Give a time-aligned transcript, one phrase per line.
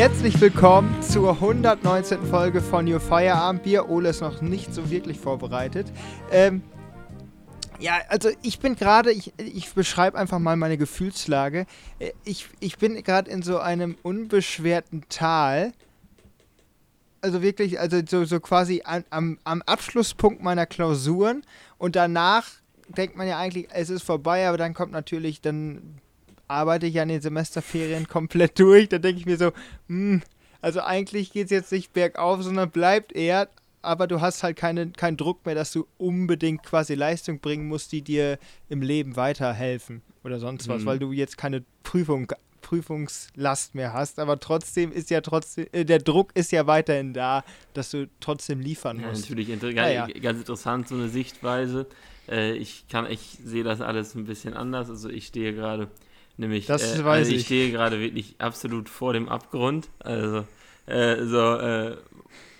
[0.00, 2.24] Herzlich willkommen zur 119.
[2.24, 3.90] Folge von Your Feierabendbier.
[3.90, 5.92] Ole ist noch nicht so wirklich vorbereitet.
[6.30, 6.62] Ähm,
[7.80, 11.66] ja, also ich bin gerade, ich, ich beschreibe einfach mal meine Gefühlslage.
[11.98, 15.72] Äh, ich, ich bin gerade in so einem unbeschwerten Tal.
[17.20, 21.42] Also wirklich, also so, so quasi an, am, am Abschlusspunkt meiner Klausuren.
[21.76, 22.46] Und danach
[22.88, 26.00] denkt man ja eigentlich, es ist vorbei, aber dann kommt natürlich, dann
[26.50, 28.88] arbeite ich an den Semesterferien komplett durch.
[28.88, 29.52] Da denke ich mir so,
[29.88, 30.22] hm,
[30.60, 33.48] also eigentlich geht es jetzt nicht bergauf, sondern bleibt eher,
[33.82, 37.92] aber du hast halt keine, keinen Druck mehr, dass du unbedingt quasi Leistung bringen musst,
[37.92, 40.86] die dir im Leben weiterhelfen oder sonst was, mhm.
[40.86, 44.18] weil du jetzt keine Prüfung, Prüfungslast mehr hast.
[44.18, 48.60] Aber trotzdem ist ja trotzdem, äh, der Druck ist ja weiterhin da, dass du trotzdem
[48.60, 49.24] liefern musst.
[49.24, 50.06] Ja, natürlich inter ja, ja.
[50.20, 51.86] ganz interessant, so eine Sichtweise.
[52.28, 54.90] Äh, ich kann, ich sehe das alles ein bisschen anders.
[54.90, 55.88] Also ich stehe gerade
[56.40, 57.40] Nämlich, das äh, also ich.
[57.40, 59.90] ich stehe gerade wirklich absolut vor dem Abgrund.
[59.98, 60.46] Also,
[60.86, 61.98] äh, so, äh,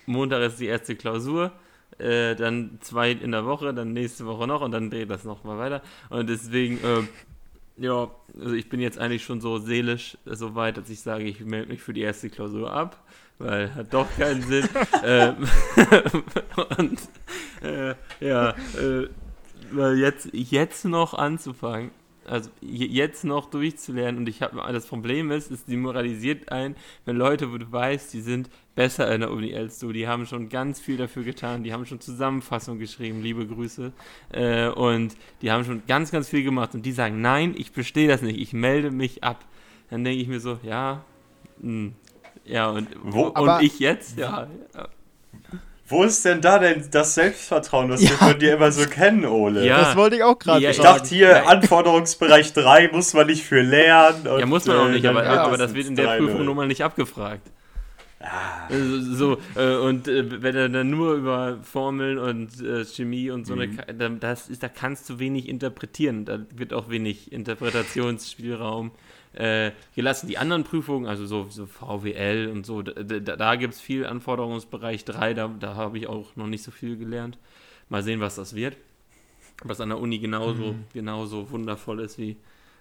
[0.05, 1.51] Montag ist die erste Klausur,
[1.97, 5.57] äh, dann zwei in der Woche, dann nächste Woche noch und dann dreht das nochmal
[5.57, 5.81] weiter.
[6.09, 10.87] Und deswegen, äh, ja, also ich bin jetzt eigentlich schon so seelisch so weit, dass
[10.87, 13.03] ich sage, ich melde mich für die erste Klausur ab,
[13.39, 14.69] weil hat doch keinen Sinn.
[15.03, 15.37] Ähm,
[16.77, 16.99] und
[17.63, 18.53] äh, ja,
[19.71, 21.89] weil jetzt, jetzt noch anzufangen,
[22.25, 24.19] also jetzt noch durchzulernen.
[24.19, 28.13] Und ich habe das Problem ist, ist die moralisiert ein, wenn Leute, wo du weißt,
[28.13, 31.63] die sind besser in der Uni als du, die haben schon ganz viel dafür getan,
[31.63, 33.91] die haben schon Zusammenfassung geschrieben, liebe Grüße.
[34.31, 36.73] Äh, und die haben schon ganz, ganz viel gemacht.
[36.73, 39.43] Und die sagen, nein, ich bestehe das nicht, ich melde mich ab.
[39.89, 41.03] Dann denke ich mir so, ja,
[41.59, 41.93] mh, hm,
[42.45, 44.87] ja und, wo, und ich jetzt, ja, ja
[45.91, 48.09] wo ist denn da denn das Selbstvertrauen, was ja.
[48.09, 49.65] wir von dir immer so kennen, Ole?
[49.65, 49.79] Ja.
[49.81, 51.45] Das wollte ich auch gerade ja, Ich dachte hier, ja.
[51.45, 54.25] Anforderungsbereich 3 muss man nicht für lernen.
[54.25, 56.67] ja, muss man auch nicht, äh, aber, aber das wird in der Prüfung nun mal
[56.67, 57.51] nicht abgefragt.
[58.23, 58.69] Ah.
[58.69, 63.55] So, äh, und äh, wenn er dann nur über Formeln und äh, Chemie und so
[63.55, 63.79] mhm.
[63.87, 66.25] eine, das ist, da kannst du wenig interpretieren.
[66.25, 68.91] Da wird auch wenig Interpretationsspielraum
[69.33, 70.27] äh, gelassen.
[70.27, 75.05] Die anderen Prüfungen, also so, so VWL und so, da, da, gibt es viel Anforderungsbereich
[75.05, 77.37] 3, da, da habe ich auch noch nicht so viel gelernt.
[77.89, 78.77] Mal sehen, was das wird.
[79.63, 80.85] Was an der Uni genauso, mhm.
[80.93, 82.37] genauso wundervoll ist wie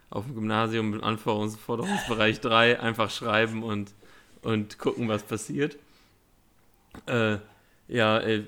[0.08, 3.94] auf dem Gymnasium im Anforderungsbereich 3, einfach schreiben und,
[4.42, 5.76] und gucken, was passiert.
[7.06, 7.36] Äh,
[7.86, 8.44] ja, äh,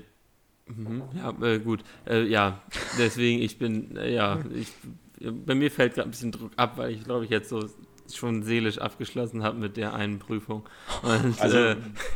[0.67, 1.83] mhm, ja, äh, gut.
[2.05, 2.61] Äh, ja,
[2.97, 4.73] deswegen, ich bin, äh, ja, ich,
[5.19, 7.69] bei mir fällt gerade ein bisschen Druck ab, weil ich glaube, ich jetzt so
[8.11, 10.67] schon seelisch abgeschlossen habe mit der einen Prüfung.
[11.01, 11.75] Und also, äh,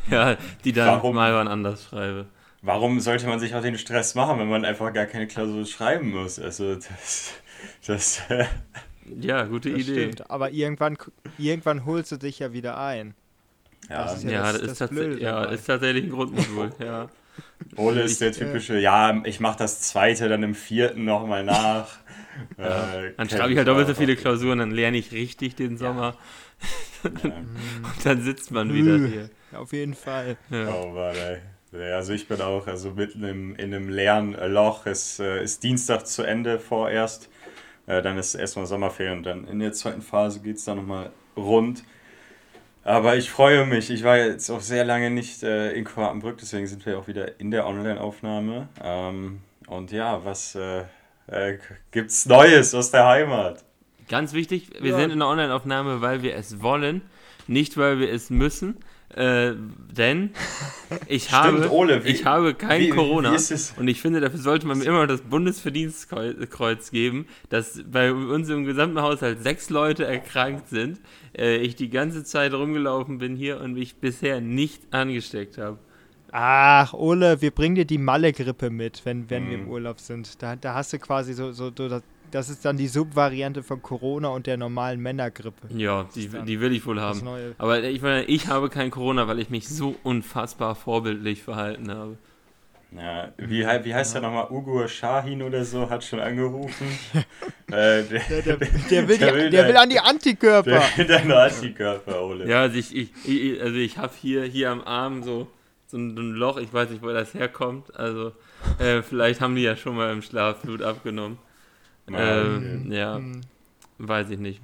[0.09, 2.27] ja, die dann warum, mal wann anders schreibe.
[2.61, 6.11] Warum sollte man sich auch den Stress machen, wenn man einfach gar keine Klausur schreiben
[6.11, 6.39] muss?
[6.39, 7.33] Also das.
[7.85, 8.21] das
[9.19, 10.11] ja, gute das Idee.
[10.11, 10.97] Stimmt, aber irgendwann,
[11.37, 13.13] irgendwann holst du dich ja wieder ein.
[13.89, 17.07] Ja, das ist, ja, ja, das, das, ist, ja ist tatsächlich ein Grundmodul, ja.
[17.75, 21.97] Ole ist der typische, ja, ich mache das zweite dann im vierten nochmal nach.
[22.57, 26.17] Äh, dann schreibe ich halt doppelt so viele Klausuren, dann lerne ich richtig den Sommer.
[27.03, 27.09] Ja.
[27.11, 29.29] und dann sitzt man wieder hier.
[29.53, 30.37] Auf jeden Fall.
[30.49, 30.73] Ja.
[30.73, 31.39] Oh Mann, ey.
[31.91, 34.85] Also ich bin auch also mitten im, in einem Lernloch.
[34.85, 37.29] Es äh, ist Dienstag zu Ende vorerst.
[37.85, 41.11] Äh, dann ist erstmal Sommerferien und dann in der zweiten Phase geht es dann nochmal
[41.35, 41.83] rund.
[42.83, 43.89] Aber ich freue mich.
[43.89, 47.39] Ich war jetzt auch sehr lange nicht äh, in Quartenbrück, deswegen sind wir auch wieder
[47.39, 48.69] in der Online-Aufnahme.
[48.81, 50.55] Ähm, und ja, was
[51.27, 51.57] äh,
[51.91, 53.63] gibt's Neues aus der Heimat?
[54.09, 54.97] Ganz wichtig, wir ja.
[54.97, 57.01] sind in der Online-Aufnahme, weil wir es wollen,
[57.47, 58.77] nicht weil wir es müssen.
[59.09, 59.53] Äh,
[59.89, 60.31] denn
[61.07, 64.67] ich habe, Ole, wie, ich habe kein wie, Corona wie und ich finde, dafür sollte
[64.67, 70.67] man mir immer das Bundesverdienstkreuz geben, dass bei uns im gesamten Haushalt sechs Leute erkrankt
[70.67, 70.99] sind,
[71.37, 75.79] äh, ich die ganze Zeit rumgelaufen bin hier und mich bisher nicht angesteckt habe.
[76.39, 79.49] Ach, Ole, wir bringen dir die Malle-Grippe mit, wenn, wenn hm.
[79.49, 79.71] wir im mhm.
[79.71, 80.39] Urlaub sind.
[80.43, 81.99] Da, da hast du quasi so, so, so
[82.29, 85.67] das ist dann die Subvariante von Corona und der normalen Männergrippe.
[85.75, 87.27] Ja, die, die will ich wohl haben.
[87.57, 92.17] Aber ich, ich habe kein Corona, weil ich mich so unfassbar vorbildlich verhalten habe.
[92.95, 94.21] Ja, wie, wie heißt ja.
[94.21, 94.51] der nochmal?
[94.51, 96.85] Ugo Shahin oder so hat schon angerufen.
[97.67, 100.83] äh, der, der, der, der, will, die, der will an die Antikörper.
[100.97, 102.47] Der will an Antikörper, Ole.
[102.47, 105.47] Ja, also ich, ich, ich also ich habe hier, hier am Arm so,
[105.87, 107.95] so ein, Loch, ich weiß nicht, wo das herkommt.
[107.95, 108.33] Also
[108.79, 111.37] äh, vielleicht haben die ja schon mal im Schlaf Blut abgenommen.
[112.09, 113.41] Ähm, ja, hm.
[113.97, 114.61] weiß ich nicht.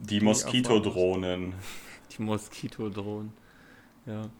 [0.00, 1.54] Die Moskitodrohnen.
[2.16, 3.32] Die Moskitodrohnen.
[4.06, 4.30] Ja.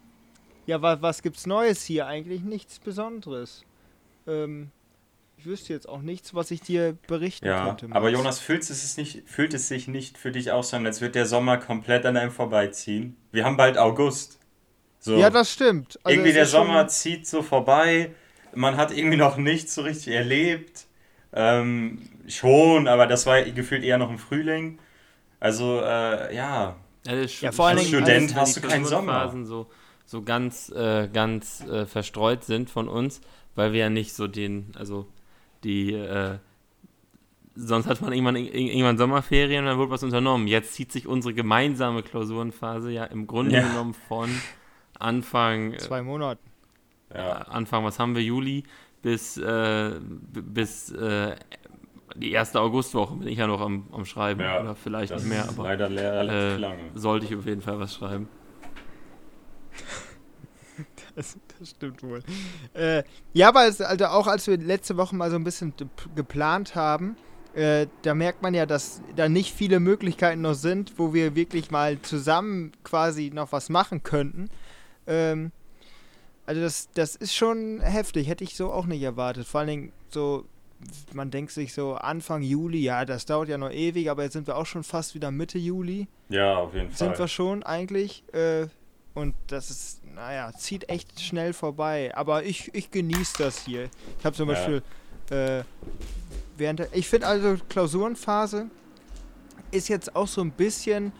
[0.66, 2.06] Ja, was, was gibt's Neues hier?
[2.06, 3.64] Eigentlich nichts Besonderes.
[4.26, 4.70] Ähm,
[5.38, 7.88] ich wüsste jetzt auch nichts, was ich dir berichten ja, könnte.
[7.90, 11.00] Aber Jonas, fühlt es, nicht, fühlt es sich nicht für dich auch so an, als
[11.00, 13.16] würde der Sommer komplett an einem vorbeiziehen?
[13.30, 14.37] Wir haben bald August.
[15.00, 15.16] So.
[15.16, 15.98] Ja, das stimmt.
[16.02, 18.14] Also irgendwie der Sommer zieht so vorbei.
[18.54, 20.86] Man hat irgendwie noch nichts so richtig erlebt.
[21.32, 24.78] Ähm, schon, aber das war gefühlt eher noch im Frühling.
[25.40, 26.76] Also, äh, ja.
[27.06, 29.32] Also ja, vor allem als Student hast du keinen Sommer.
[29.44, 29.66] So,
[30.04, 33.20] so ganz, äh, ganz äh, verstreut sind von uns,
[33.54, 35.06] weil wir ja nicht so den, also
[35.64, 36.38] die, äh,
[37.54, 40.48] sonst hat man irgendwann, irgendwann Sommerferien und dann wurde was unternommen.
[40.48, 43.68] Jetzt zieht sich unsere gemeinsame Klausurenphase ja im Grunde ja.
[43.68, 44.30] genommen von
[44.98, 45.74] Anfang.
[45.74, 46.48] Äh, Zwei Monaten.
[47.14, 47.32] Ja.
[47.42, 48.64] Anfang, was haben wir, Juli,
[49.02, 51.36] bis, äh, bis äh,
[52.14, 54.40] die erste Augustwoche bin ich ja noch am, am Schreiben.
[54.40, 55.64] Ja, oder vielleicht nicht mehr, aber.
[55.64, 56.82] Leider relativ äh, lange.
[56.94, 58.28] Sollte ich auf jeden Fall was schreiben.
[61.14, 62.22] Das, das, stimmt wohl.
[62.74, 63.02] Äh,
[63.32, 65.74] ja, aber es, also auch als wir letzte Woche mal so ein bisschen
[66.14, 67.16] geplant haben,
[67.54, 71.72] äh, da merkt man ja, dass da nicht viele Möglichkeiten noch sind, wo wir wirklich
[71.72, 74.48] mal zusammen quasi noch was machen könnten.
[75.08, 75.52] Ähm,
[76.46, 79.46] also das, das ist schon heftig, hätte ich so auch nicht erwartet.
[79.46, 80.44] Vor allen Dingen so,
[81.12, 84.46] man denkt sich so Anfang Juli, ja, das dauert ja noch ewig, aber jetzt sind
[84.46, 86.08] wir auch schon fast wieder Mitte Juli.
[86.28, 86.96] Ja, auf jeden Fall.
[86.96, 88.22] Sind wir schon eigentlich.
[88.32, 88.68] Äh,
[89.14, 92.12] und das ist, naja, zieht echt schnell vorbei.
[92.14, 93.90] Aber ich, ich genieße das hier.
[94.18, 94.54] Ich habe zum ja.
[94.54, 94.82] Beispiel
[95.30, 95.64] äh,
[96.56, 98.70] während der, ich finde also Klausurenphase
[99.70, 101.12] ist jetzt auch so ein bisschen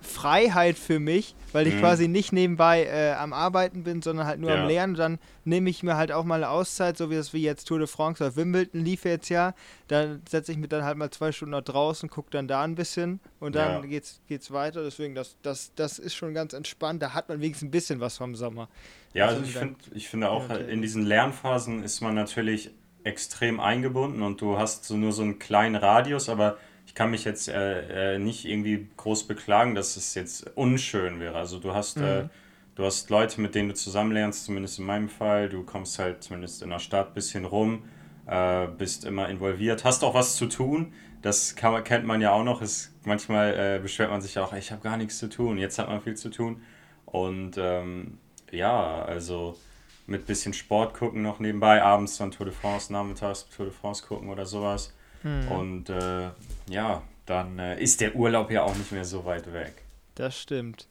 [0.00, 1.80] Freiheit für mich, weil ich mhm.
[1.80, 4.62] quasi nicht nebenbei äh, am Arbeiten bin, sondern halt nur ja.
[4.62, 4.94] am Lernen.
[4.94, 7.78] dann nehme ich mir halt auch mal eine Auszeit, so wie das wie jetzt Tour
[7.78, 9.54] de France oder Wimbledon lief jetzt ja.
[9.88, 12.74] Dann setze ich mich dann halt mal zwei Stunden noch draußen, gucke dann da ein
[12.74, 13.88] bisschen und dann ja.
[13.88, 14.82] geht's, geht's weiter.
[14.82, 17.02] Deswegen, das, das, das ist schon ganz entspannt.
[17.02, 18.68] Da hat man wenigstens ein bisschen was vom Sommer.
[19.14, 22.70] Ja, also, also ich, find, ich finde auch, ja, in diesen Lernphasen ist man natürlich
[23.06, 26.58] extrem eingebunden und du hast so nur so einen kleinen Radius, aber
[26.96, 31.36] kann mich jetzt äh, äh, nicht irgendwie groß beklagen, dass es jetzt unschön wäre.
[31.36, 32.06] Also du hast, äh, mhm.
[32.06, 32.28] äh,
[32.74, 35.50] du hast Leute, mit denen du zusammenlernst, zumindest in meinem Fall.
[35.50, 37.84] Du kommst halt zumindest in der Stadt ein bisschen rum,
[38.26, 40.94] äh, bist immer involviert, hast auch was zu tun.
[41.20, 42.62] Das kann, kennt man ja auch noch.
[42.62, 45.58] Ist, manchmal äh, beschwert man sich auch, ich habe gar nichts zu tun.
[45.58, 46.62] Jetzt hat man viel zu tun.
[47.04, 48.18] Und ähm,
[48.50, 49.58] ja, also
[50.06, 54.06] mit bisschen Sport gucken noch nebenbei, abends dann Tour de France, nachmittags Tour de France
[54.06, 54.95] gucken oder sowas.
[55.26, 55.50] Hm.
[55.50, 56.30] Und äh,
[56.68, 59.82] ja, dann äh, ist der Urlaub ja auch nicht mehr so weit weg.
[60.14, 60.86] Das stimmt.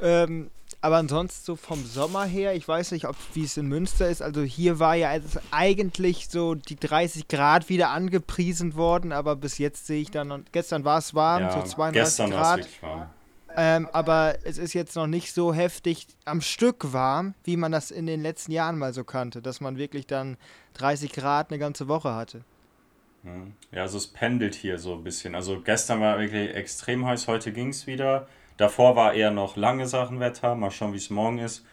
[0.00, 0.50] Ähm,
[0.80, 4.22] aber ansonsten so vom Sommer her, ich weiß nicht, ob wie es in Münster ist.
[4.22, 5.10] Also hier war ja
[5.50, 10.52] eigentlich so die 30 Grad wieder angepriesen worden, aber bis jetzt sehe ich dann, und
[10.52, 12.58] gestern war es warm, ja, so 32 gestern Grad.
[12.58, 13.10] Wirklich warm.
[13.56, 17.90] Ähm, aber es ist jetzt noch nicht so heftig am Stück warm, wie man das
[17.90, 20.36] in den letzten Jahren mal so kannte, dass man wirklich dann
[20.74, 22.44] 30 Grad eine ganze Woche hatte.
[23.72, 25.34] Ja, also es pendelt hier so ein bisschen.
[25.34, 28.28] Also gestern war wirklich extrem heiß, heute ging es wieder.
[28.56, 31.64] Davor war eher noch lange Sachenwetter, mal schauen, wie es morgen ist.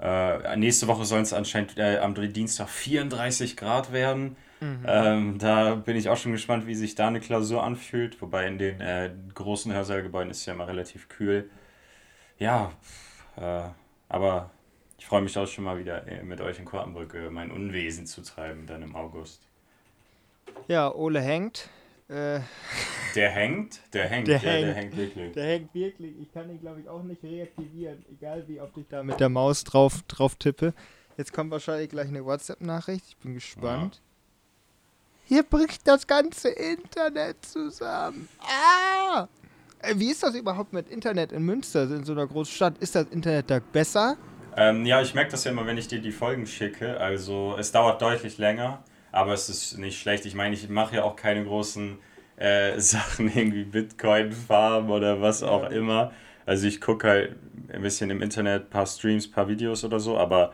[0.00, 4.36] Äh, nächste Woche sollen es anscheinend äh, am Dienstag 34 Grad werden.
[4.60, 4.84] Mhm.
[4.86, 8.20] Ähm, da bin ich auch schon gespannt, wie sich da eine Klausur anfühlt.
[8.22, 11.50] Wobei in den äh, großen Hörsäalgebäuden ist es ja immer relativ kühl.
[12.38, 12.72] Ja,
[13.36, 13.64] äh,
[14.08, 14.50] aber
[14.98, 18.22] ich freue mich auch schon mal wieder äh, mit euch in Kortenbrücke mein Unwesen zu
[18.22, 19.47] treiben, dann im August.
[20.66, 21.68] Ja, Ole hängt.
[22.08, 22.40] Äh,
[23.14, 23.80] der hängt?
[23.92, 24.66] Der hängt, der, ja, hängt.
[24.66, 25.32] der hängt wirklich.
[25.32, 26.14] Der hängt wirklich.
[26.20, 29.28] Ich kann ihn, glaube ich, auch nicht reaktivieren, egal wie oft ich da mit der
[29.28, 30.72] Maus drauf, drauf tippe.
[31.16, 33.04] Jetzt kommt wahrscheinlich gleich eine WhatsApp-Nachricht.
[33.08, 33.96] Ich bin gespannt.
[33.96, 34.08] Ja.
[35.24, 38.28] Hier bricht das ganze Internet zusammen.
[38.40, 39.28] Ah!
[39.80, 42.78] Äh, wie ist das überhaupt mit Internet in Münster, in so einer großen Stadt?
[42.78, 44.16] Ist das Internet da besser?
[44.56, 46.98] Ähm, ja, ich merke das ja immer, wenn ich dir die Folgen schicke.
[46.98, 48.82] Also es dauert deutlich länger,
[49.18, 50.26] aber es ist nicht schlecht.
[50.26, 51.98] Ich meine, ich mache ja auch keine großen
[52.36, 56.12] äh, Sachen, irgendwie Bitcoin-Farm oder was auch immer.
[56.46, 57.36] Also ich gucke halt
[57.72, 60.52] ein bisschen im Internet, ein paar Streams, ein paar Videos oder so, aber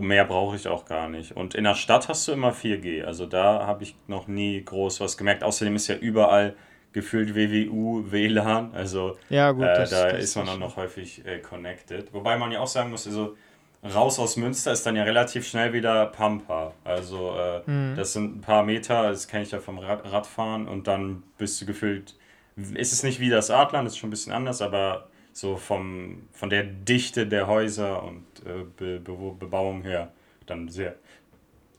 [0.00, 1.32] mehr brauche ich auch gar nicht.
[1.36, 3.04] Und in der Stadt hast du immer 4G.
[3.04, 5.42] Also da habe ich noch nie groß was gemerkt.
[5.42, 6.54] Außerdem ist ja überall
[6.92, 8.74] gefühlt WWU, WLAN.
[8.74, 12.12] Also ja, gut, äh, das, da das ist man dann noch häufig äh, connected.
[12.12, 13.36] Wobei man ja auch sagen muss, also
[13.82, 16.74] raus aus Münster ist dann ja relativ schnell wieder Pampa.
[16.84, 17.96] Also äh, mhm.
[17.96, 21.60] das sind ein paar Meter, das kenne ich ja vom Rad Radfahren und dann bist
[21.60, 22.14] du gefühlt,
[22.56, 26.50] ist es nicht wie das Adland, ist schon ein bisschen anders, aber so vom, von
[26.50, 30.12] der Dichte der Häuser und äh, Be Be Bebauung her
[30.46, 30.96] dann sehr,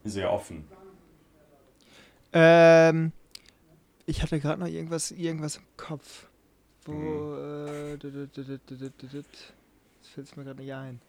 [0.04, 0.66] sehr offen.
[2.32, 3.12] Ähm,
[4.06, 6.28] ich hatte gerade noch irgendwas, irgendwas im Kopf.
[6.86, 7.68] Wo, mhm.
[7.68, 8.14] äh, das
[10.14, 11.02] fällt mir gerade nicht ein.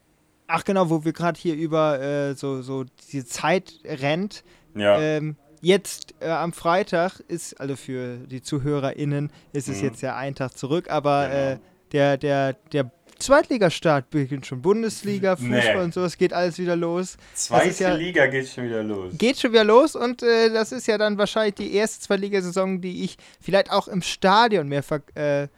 [0.53, 4.43] Ach genau, wo wir gerade hier über äh, so, so diese Zeit rennt.
[4.75, 5.01] Ja.
[5.01, 9.85] Ähm, jetzt äh, am Freitag ist, also für die ZuhörerInnen, ist es mhm.
[9.85, 11.51] jetzt ja ein Tag zurück, aber genau.
[11.53, 11.59] äh,
[11.93, 14.63] der, der, der Zweitligastart beginnt schon.
[14.63, 15.81] Bundesliga, Fußball nee.
[15.83, 17.17] und so, es geht alles wieder los.
[17.35, 19.13] Zweite ja, Liga geht schon wieder los.
[19.19, 23.05] Geht schon wieder los und äh, das ist ja dann wahrscheinlich die erste Zweitligasaison, die
[23.05, 25.49] ich vielleicht auch im Stadion mehr, ver äh,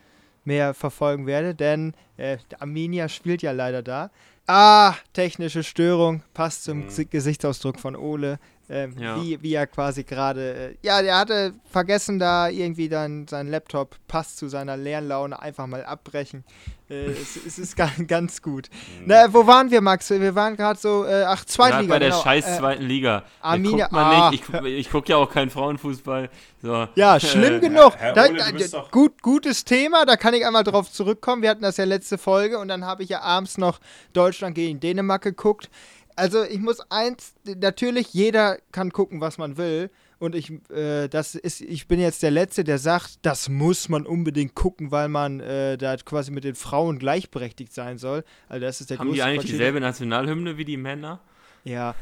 [0.44, 4.10] mehr verfolgen werde, denn äh, Arminia spielt ja leider da.
[4.46, 7.10] Ah, technische Störung, passt zum mhm.
[7.10, 8.38] Gesichtsausdruck von Ole.
[8.74, 9.20] Ähm, ja.
[9.20, 13.96] wie, wie er quasi gerade, äh, ja, der hatte vergessen, da irgendwie dann sein Laptop
[14.08, 16.42] passt zu seiner Lernlaune einfach mal abbrechen.
[16.88, 18.70] Äh, es, es, ist ganz, ganz gut.
[18.70, 19.04] Mhm.
[19.08, 20.08] Na, wo waren wir, Max?
[20.08, 21.82] Wir waren gerade so, äh, ach, Zweitliga.
[21.82, 22.22] Ja, bei der genau.
[22.22, 23.24] scheiß äh, zweiten Liga.
[23.42, 24.30] Arminia, ah.
[24.32, 26.30] Ich, gucke guck ja auch keinen Frauenfußball.
[26.62, 26.88] So.
[26.94, 27.94] Ja, schlimm genug.
[27.98, 31.42] Herr, Herr Ole, da, gut, gutes Thema, da kann ich einmal drauf zurückkommen.
[31.42, 33.80] Wir hatten das ja letzte Folge und dann habe ich ja abends noch
[34.14, 35.68] Deutschland gegen Dänemark geguckt
[36.16, 39.90] also ich muss eins, natürlich jeder kann gucken, was man will.
[40.18, 44.06] Und ich, äh, das ist, ich bin jetzt der Letzte, der sagt, das muss man
[44.06, 48.22] unbedingt gucken, weil man äh, da quasi mit den Frauen gleichberechtigt sein soll.
[48.48, 51.18] Also das ist der Haben die eigentlich dieselbe Nationalhymne wie die Männer?
[51.64, 51.96] Ja,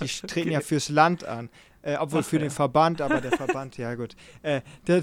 [0.00, 0.52] die treten okay.
[0.52, 1.50] ja fürs Land an.
[1.82, 2.42] Äh, obwohl Ach, für ja.
[2.42, 4.14] den Verband, aber der Verband, ja gut.
[4.42, 5.02] Äh, der,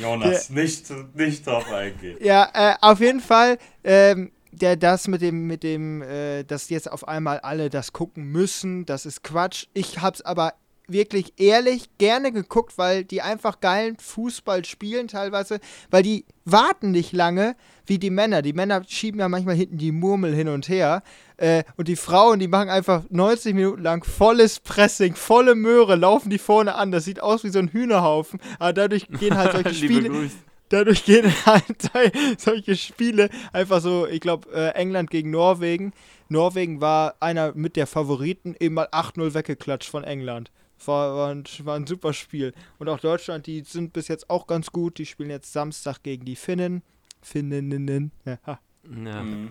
[0.00, 2.18] Jonas, der, nicht, nicht drauf eingehen.
[2.20, 4.30] Ja, äh, auf jeden Fall, ähm,
[4.60, 8.86] der das mit dem, mit dem, äh, dass jetzt auf einmal alle das gucken müssen,
[8.86, 9.66] das ist Quatsch.
[9.74, 10.54] Ich hab's aber
[10.86, 17.12] wirklich ehrlich gerne geguckt, weil die einfach geilen Fußball spielen teilweise, weil die warten nicht
[17.12, 17.56] lange
[17.86, 18.42] wie die Männer.
[18.42, 21.02] Die Männer schieben ja manchmal hinten die Murmel hin und her
[21.36, 26.30] äh, und die Frauen, die machen einfach 90 Minuten lang volles Pressing, volle Möhre, laufen
[26.30, 26.90] die vorne an.
[26.90, 30.30] Das sieht aus wie so ein Hühnerhaufen, aber dadurch gehen halt solche Spiele
[30.74, 31.90] dadurch gehen halt
[32.38, 35.92] solche Spiele einfach so, ich glaube, äh, England gegen Norwegen.
[36.28, 40.50] Norwegen war einer mit der Favoriten eben mal 8-0 weggeklatscht von England.
[40.84, 42.52] War, war, ein, war ein super Spiel.
[42.78, 44.98] Und auch Deutschland, die sind bis jetzt auch ganz gut.
[44.98, 46.82] Die spielen jetzt Samstag gegen die Finnen.
[47.22, 48.10] Finneninnen.
[48.24, 48.58] Ja.
[48.86, 49.50] Ja, mhm.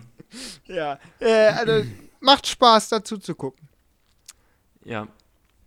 [0.66, 1.84] ja äh, also
[2.20, 3.68] macht Spaß dazu zu gucken.
[4.84, 5.08] Ja,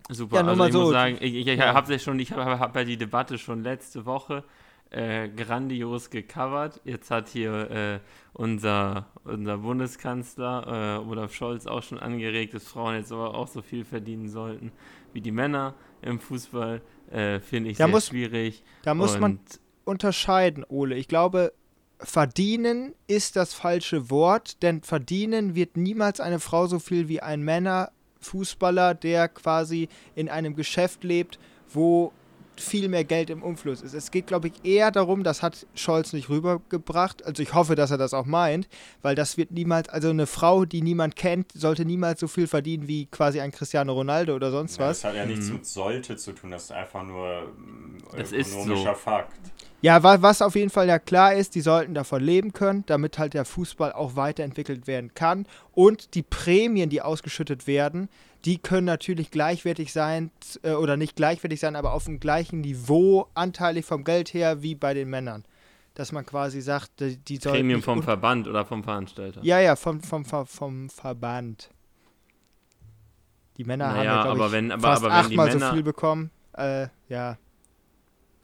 [0.09, 0.37] super.
[0.37, 0.81] Ja, also ich so.
[0.83, 1.73] muss sagen, ich, ich, ich ja.
[1.73, 4.45] habe ja schon, ich habe hab ja die Debatte schon letzte Woche
[4.89, 6.81] äh, grandios gecovert.
[6.83, 7.99] Jetzt hat hier äh,
[8.33, 13.61] unser, unser Bundeskanzler äh, Olaf Scholz auch schon angeregt, dass Frauen jetzt aber auch so
[13.61, 14.71] viel verdienen sollten
[15.13, 16.81] wie die Männer im Fußball.
[17.11, 18.63] Äh, finde ich da sehr muss, schwierig.
[18.83, 19.39] Da muss Und man
[19.85, 20.95] unterscheiden, Ole.
[20.95, 21.53] Ich glaube,
[21.99, 27.41] verdienen ist das falsche Wort, denn verdienen wird niemals eine Frau so viel wie ein
[27.41, 31.39] Männerfußballer, der quasi in einem Geschäft lebt,
[31.69, 32.11] wo
[32.61, 33.93] viel mehr Geld im Umfluss ist.
[33.93, 37.25] Es geht, glaube ich, eher darum, das hat Scholz nicht rübergebracht.
[37.25, 38.67] Also ich hoffe, dass er das auch meint,
[39.01, 42.87] weil das wird niemals, also eine Frau, die niemand kennt, sollte niemals so viel verdienen
[42.87, 45.03] wie quasi ein Cristiano Ronaldo oder sonst was.
[45.03, 45.53] Ja, das hat ja nichts mhm.
[45.53, 47.51] mit sollte zu tun, das ist einfach nur
[48.15, 48.99] das ökonomischer so.
[48.99, 49.33] Fakt.
[49.81, 53.35] Ja, was auf jeden Fall ja klar ist, die sollten davon leben können, damit halt
[53.35, 55.45] der Fußball auch weiterentwickelt werden kann.
[55.73, 58.09] Und die Prämien, die ausgeschüttet werden,
[58.45, 60.31] die können natürlich gleichwertig sein
[60.63, 64.73] äh, oder nicht gleichwertig sein, aber auf dem gleichen Niveau anteilig vom Geld her wie
[64.73, 65.45] bei den Männern.
[65.93, 67.57] Dass man quasi sagt, die, die sollten.
[67.57, 69.41] Premium vom Verband oder vom Veranstalter?
[69.43, 71.69] Ja, ja, vom, vom, vom, vom Verband.
[73.57, 75.73] Die Männer naja, haben ja, aber ich, wenn, aber, fast aber wenn achtmal Männer, so
[75.73, 76.31] viel bekommen.
[76.53, 77.37] Äh, ja.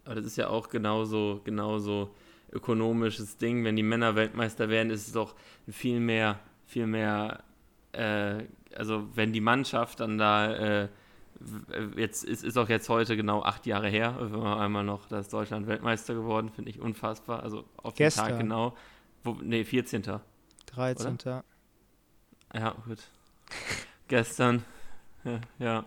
[0.06, 2.14] Aber das ist ja auch genauso, genauso
[2.52, 3.64] ökonomisches Ding.
[3.64, 5.36] Wenn die Männer Weltmeister werden, ist es doch
[5.68, 7.44] viel mehr, viel mehr
[7.94, 8.44] äh,
[8.76, 10.90] also wenn die Mannschaft dann da, äh,
[11.96, 15.20] jetzt ist, ist auch jetzt heute genau acht Jahre her, wenn wir einmal noch, da
[15.20, 17.44] ist Deutschland Weltmeister geworden, finde ich unfassbar.
[17.44, 18.26] Also auf Gestern.
[18.26, 18.78] den Tag genau.
[19.24, 20.04] Wo, nee, 14.
[20.66, 21.14] 13.
[21.14, 21.44] Oder?
[22.54, 23.00] Ja, gut.
[24.08, 24.64] Gestern,
[25.24, 25.40] ja.
[25.60, 25.86] ja.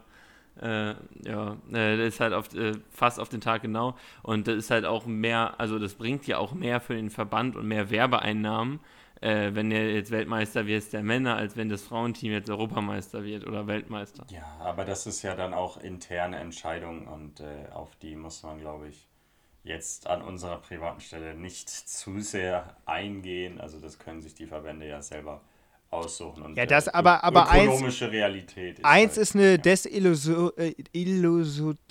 [0.60, 0.94] Äh,
[1.24, 3.96] ja, äh, das ist halt auf, äh, fast auf den Tag genau.
[4.22, 7.56] Und das ist halt auch mehr, also das bringt ja auch mehr für den Verband
[7.56, 8.80] und mehr Werbeeinnahmen,
[9.20, 13.46] äh, wenn er jetzt Weltmeister wird, der Männer, als wenn das Frauenteam jetzt Europameister wird
[13.46, 14.24] oder Weltmeister.
[14.30, 18.58] Ja, aber das ist ja dann auch interne Entscheidung und äh, auf die muss man,
[18.58, 19.06] glaube ich,
[19.62, 23.60] jetzt an unserer privaten Stelle nicht zu sehr eingehen.
[23.60, 25.42] Also das können sich die Verbände ja selber
[25.90, 26.42] aussuchen.
[26.42, 28.78] Und, ja, das äh, aber, aber ökonomische eins, Realität.
[28.78, 30.74] Ist eins halt, ist eine Desillusion, äh,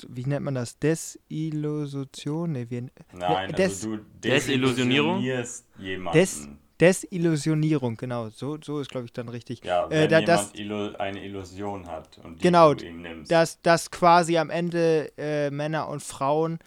[0.07, 0.77] wie nennt man das?
[0.79, 2.51] Desillusion?
[2.51, 6.19] Nee, wie, Nein, Des, also du desillusionierst jemanden.
[6.19, 6.47] Des,
[6.79, 8.29] Desillusionierung, genau.
[8.29, 9.63] So, so ist, glaube ich, dann richtig.
[9.63, 13.01] Ja, äh, wenn äh, da, jemand das, eine Illusion hat und die genau, du ihm
[13.01, 13.31] nimmst.
[13.31, 16.59] Dass, dass quasi am Ende äh, Männer und Frauen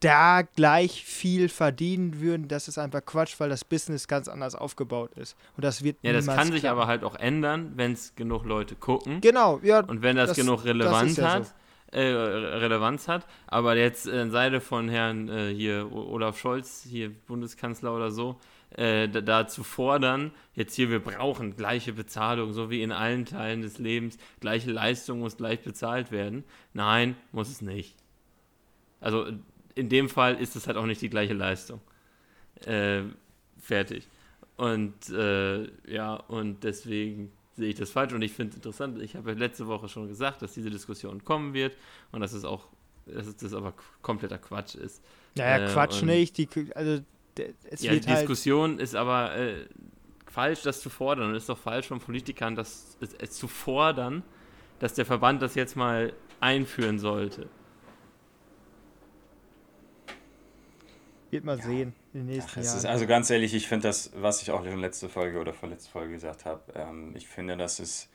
[0.00, 5.12] da gleich viel verdienen würden, das ist einfach Quatsch, weil das Business ganz anders aufgebaut
[5.16, 5.36] ist.
[5.56, 6.52] Und das wird Ja, das kann klappen.
[6.52, 9.20] sich aber halt auch ändern, wenn es genug Leute gucken.
[9.20, 9.80] Genau, ja.
[9.80, 11.46] Und wenn das, das genug Relevanz das ja hat.
[11.46, 11.98] So.
[11.98, 17.94] äh, Relevanz hat, aber jetzt äh, Seite von Herrn äh, hier Olaf Scholz, hier Bundeskanzler
[17.94, 18.38] oder so,
[18.76, 23.24] äh, da, da, zu fordern, jetzt hier, wir brauchen gleiche Bezahlung, so wie in allen
[23.24, 26.44] Teilen des Lebens, gleiche Leistung muss gleich bezahlt werden.
[26.74, 27.96] Nein, muss es nicht.
[29.00, 29.26] Also
[29.78, 31.80] in dem Fall ist es halt auch nicht die gleiche Leistung.
[32.66, 33.02] Äh,
[33.60, 34.08] fertig.
[34.56, 39.00] Und äh, ja, und deswegen sehe ich das falsch und ich finde es interessant.
[39.00, 41.76] Ich habe ja letzte Woche schon gesagt, dass diese Diskussion kommen wird
[42.10, 42.66] und dass es auch,
[43.06, 45.00] dass das aber kompletter Quatsch ist.
[45.36, 46.38] Naja, äh, Quatsch nicht.
[46.38, 47.02] Die, also,
[47.70, 49.66] es ja, die halt Diskussion ist aber äh,
[50.26, 51.28] falsch, das zu fordern.
[51.28, 54.24] Und es ist doch falsch von Politikern, das, es, es zu fordern,
[54.80, 57.48] dass der Verband das jetzt mal einführen sollte.
[61.30, 61.64] Wird mal ja.
[61.64, 62.78] sehen in den nächsten Ach, Jahren.
[62.78, 65.90] Ist, also ganz ehrlich, ich finde das, was ich auch in letzter Folge oder vorletzte
[65.90, 68.08] Folge gesagt habe, ähm, ich finde, das ist,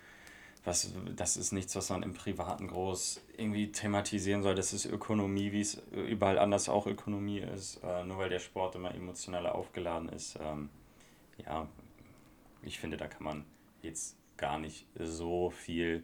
[0.65, 4.55] was, das ist nichts, was man im Privaten groß irgendwie thematisieren soll.
[4.55, 7.81] Das ist Ökonomie, wie es überall anders auch Ökonomie ist.
[7.83, 10.39] Äh, nur weil der Sport immer emotionaler aufgeladen ist.
[10.41, 10.69] Ähm,
[11.45, 11.67] ja,
[12.63, 13.45] ich finde, da kann man
[13.81, 16.03] jetzt gar nicht so viel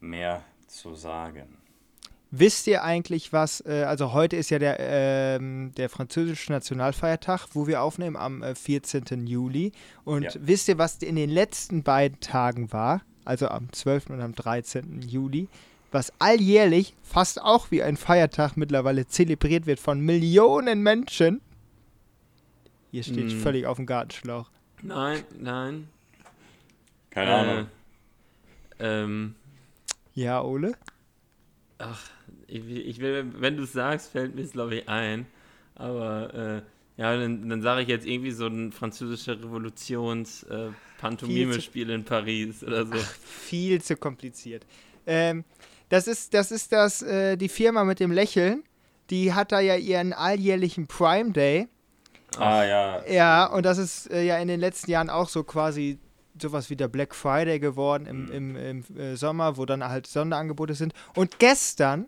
[0.00, 1.58] mehr zu sagen.
[2.34, 5.38] Wisst ihr eigentlich was, äh, also heute ist ja der, äh,
[5.76, 9.26] der französische Nationalfeiertag, wo wir aufnehmen am äh, 14.
[9.26, 9.72] Juli.
[10.04, 10.30] Und ja.
[10.40, 13.02] wisst ihr, was in den letzten beiden Tagen war?
[13.26, 14.08] Also am 12.
[14.08, 15.02] und am 13.
[15.02, 15.48] Juli,
[15.90, 21.42] was alljährlich fast auch wie ein Feiertag mittlerweile zelebriert wird von Millionen Menschen.
[22.92, 23.40] Hier steht hm.
[23.40, 24.48] völlig auf dem Gartenschlauch.
[24.80, 25.88] Nein, nein.
[27.10, 27.66] Keine Ahnung.
[28.78, 29.34] Äh, ähm.
[30.14, 30.72] Ja, Ole?
[31.82, 32.00] Ach,
[32.46, 35.26] ich, ich will, wenn du es sagst, fällt mir es, glaube ich, ein.
[35.74, 36.62] Aber äh,
[37.00, 42.86] ja, dann, dann sage ich jetzt irgendwie so ein französischer Revolutions-Pantomime-Spiel äh, in Paris oder
[42.86, 42.94] so.
[42.94, 44.64] Ach, viel zu kompliziert.
[45.06, 45.44] Ähm,
[45.88, 48.62] das ist das, ist das äh, die Firma mit dem Lächeln.
[49.10, 51.68] Die hat da ja ihren alljährlichen Prime Day.
[52.38, 53.04] Ah, ja.
[53.06, 55.98] Ja, und das ist äh, ja in den letzten Jahren auch so quasi
[56.42, 58.32] sowas wie der Black Friday geworden im, mhm.
[58.32, 60.92] im, im äh, Sommer, wo dann halt Sonderangebote sind.
[61.14, 62.06] Und gestern,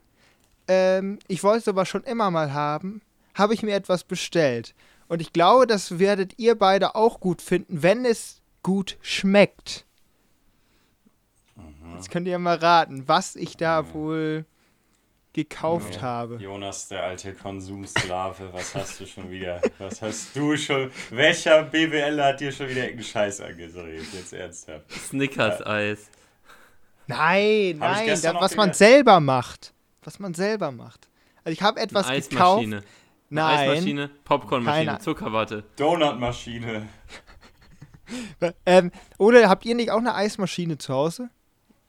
[0.69, 3.01] ähm, ich wollte es aber schon immer mal haben,
[3.35, 4.75] habe ich mir etwas bestellt.
[5.09, 9.85] Und ich glaube, das werdet ihr beide auch gut finden, wenn es gut schmeckt.
[11.57, 11.95] Mhm.
[11.95, 14.45] Jetzt könnt ihr mal raten, was ich da wohl
[15.35, 16.03] gekauft ja.
[16.03, 16.37] habe.
[16.37, 19.61] Jonas, der alte Konsumsklave, was hast du schon wieder?
[19.79, 20.91] Was hast du schon?
[21.11, 24.07] Welcher BWL hat dir schon wieder einen Scheiß angedreht?
[24.13, 24.91] Jetzt ernsthaft.
[24.91, 26.09] Snickers-Eis.
[27.07, 29.75] Nein, nein, das, was man selber macht.
[30.03, 31.09] Was man selber macht.
[31.43, 32.67] Also ich habe etwas Eine gekauft.
[33.29, 33.69] Nein.
[33.69, 35.65] Eismaschine, Popcornmaschine, Zuckerwatte.
[35.77, 36.89] Donutmaschine.
[38.67, 41.31] ähm, oder habt ihr nicht auch eine Eismaschine zu Hause?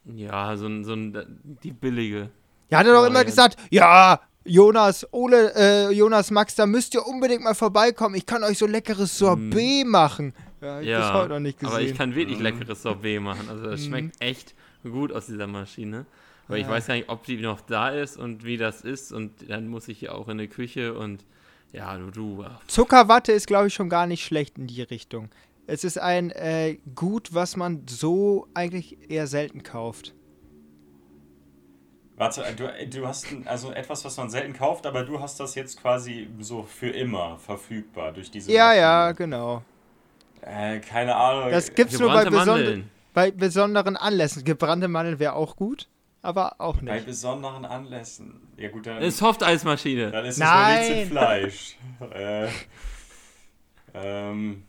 [0.05, 2.31] Ja, so, so ein, die billige.
[2.69, 7.05] Er hat er doch immer gesagt, ja, Jonas, Ole, äh, Jonas, Max, da müsst ihr
[7.05, 8.15] unbedingt mal vorbeikommen.
[8.15, 9.89] Ich kann euch so leckeres Sorbet mm.
[9.89, 10.33] machen.
[10.61, 11.73] Ja, ich ja, heute noch nicht gesehen.
[11.73, 12.43] Aber ich kann wirklich mm.
[12.43, 13.49] leckeres Sorbet machen.
[13.49, 13.83] Also das mm.
[13.83, 16.05] schmeckt echt gut aus dieser Maschine.
[16.47, 16.63] Aber ja.
[16.63, 19.11] ich weiß gar nicht, ob die noch da ist und wie das ist.
[19.11, 21.25] Und dann muss ich hier auch in die Küche und
[21.71, 22.45] ja, du, du.
[22.67, 25.29] Zuckerwatte ist, glaube ich, schon gar nicht schlecht in die Richtung.
[25.65, 30.13] Es ist ein äh, Gut, was man so eigentlich eher selten kauft.
[32.17, 35.81] Warte, du, du hast also etwas, was man selten kauft, aber du hast das jetzt
[35.81, 38.51] quasi so für immer verfügbar durch diese.
[38.51, 38.81] Ja, Maschine.
[38.81, 39.63] ja, genau.
[40.41, 41.51] Äh, keine Ahnung.
[41.51, 44.43] Das gibt's nur bei, besonder bei besonderen Anlässen.
[44.45, 45.89] Gebrannte Mandeln wäre auch gut,
[46.21, 46.93] aber auch nicht.
[46.93, 48.47] Bei besonderen Anlässen.
[48.55, 48.97] Ja gut, dann.
[48.97, 50.11] Eine Softeismaschine.
[50.11, 50.97] Dann ist es Nein.
[50.97, 51.77] nur Fleisch.
[52.13, 52.47] äh,
[53.93, 54.63] ähm,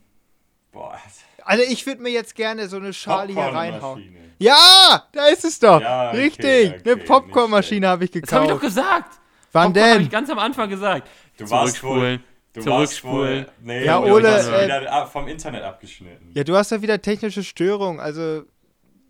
[0.72, 0.98] boah.
[1.44, 4.25] Also ich würde mir jetzt gerne so eine Schale hier reinhauen.
[4.38, 5.80] Ja, da ist es doch.
[5.80, 6.74] Ja, okay, Richtig.
[6.80, 8.32] Okay, eine Popcornmaschine habe ich gekauft.
[8.32, 9.18] Das habe ich doch gesagt.
[9.52, 9.92] Wann Popcorn denn?
[9.94, 11.08] habe ich ganz am Anfang gesagt.
[11.38, 12.20] Du warst wohl.
[12.52, 13.44] Du Zurückspulen.
[13.44, 16.30] Wohl, nee, ja, Ole, äh, wieder vom Internet abgeschnitten.
[16.34, 18.00] Ja, du hast ja wieder technische Störungen.
[18.00, 18.44] Also,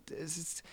[0.09, 0.63] ist,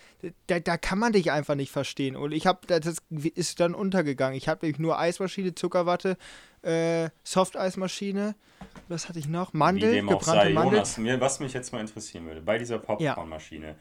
[0.47, 2.17] da, da, kann man dich einfach nicht verstehen.
[2.17, 4.35] Und ich habe, das ist dann untergegangen.
[4.35, 6.17] Ich habe nur Eismaschine, Zuckerwatte,
[6.63, 8.35] äh, Soft-Eismaschine.
[8.89, 9.53] Was hatte ich noch?
[9.53, 10.73] Mandel, gebrannte Mandel.
[10.73, 13.67] Jonas, mir, was mich jetzt mal interessieren würde, bei dieser Popcornmaschine.
[13.67, 13.75] Ja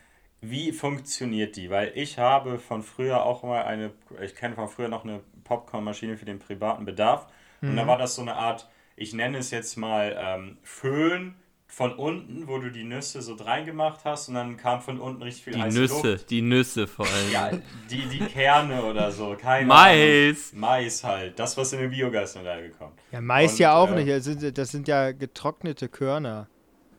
[0.51, 1.71] wie funktioniert die?
[1.71, 6.17] Weil ich habe von früher auch mal eine, ich kenne von früher noch eine Popcornmaschine
[6.17, 7.27] für den privaten Bedarf.
[7.61, 7.71] Mhm.
[7.71, 7.89] Und da mhm.
[7.89, 11.35] war das so eine Art, ich nenne es jetzt mal ähm, Föhn
[11.67, 15.45] von unten, wo du die Nüsse so reingemacht hast und dann kam von unten richtig
[15.45, 16.31] viel Die Nüsse, Luft.
[16.31, 17.33] die Nüsse vor allem.
[17.33, 17.51] Ja,
[17.91, 20.53] die, die Kerne oder so, keine Mais.
[20.53, 20.61] Ahnung.
[20.61, 22.93] Mais halt, das, was in den Biogasanlage kommt.
[23.11, 26.47] Ja, Mais und, ja auch äh, nicht, das sind, das sind ja getrocknete Körner.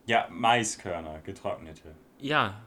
[0.08, 1.96] Ja, Maiskörner, getrocknete.
[2.20, 2.62] Ja,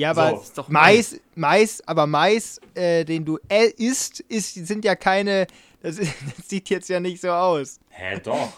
[0.00, 0.64] Ja, aber so.
[0.68, 3.38] Mais, Mais, aber Mais, äh, den du
[3.76, 5.46] isst, ist, sind ja keine.
[5.82, 7.80] Das, ist, das, sieht jetzt ja nicht so aus.
[7.90, 8.48] Hä, doch.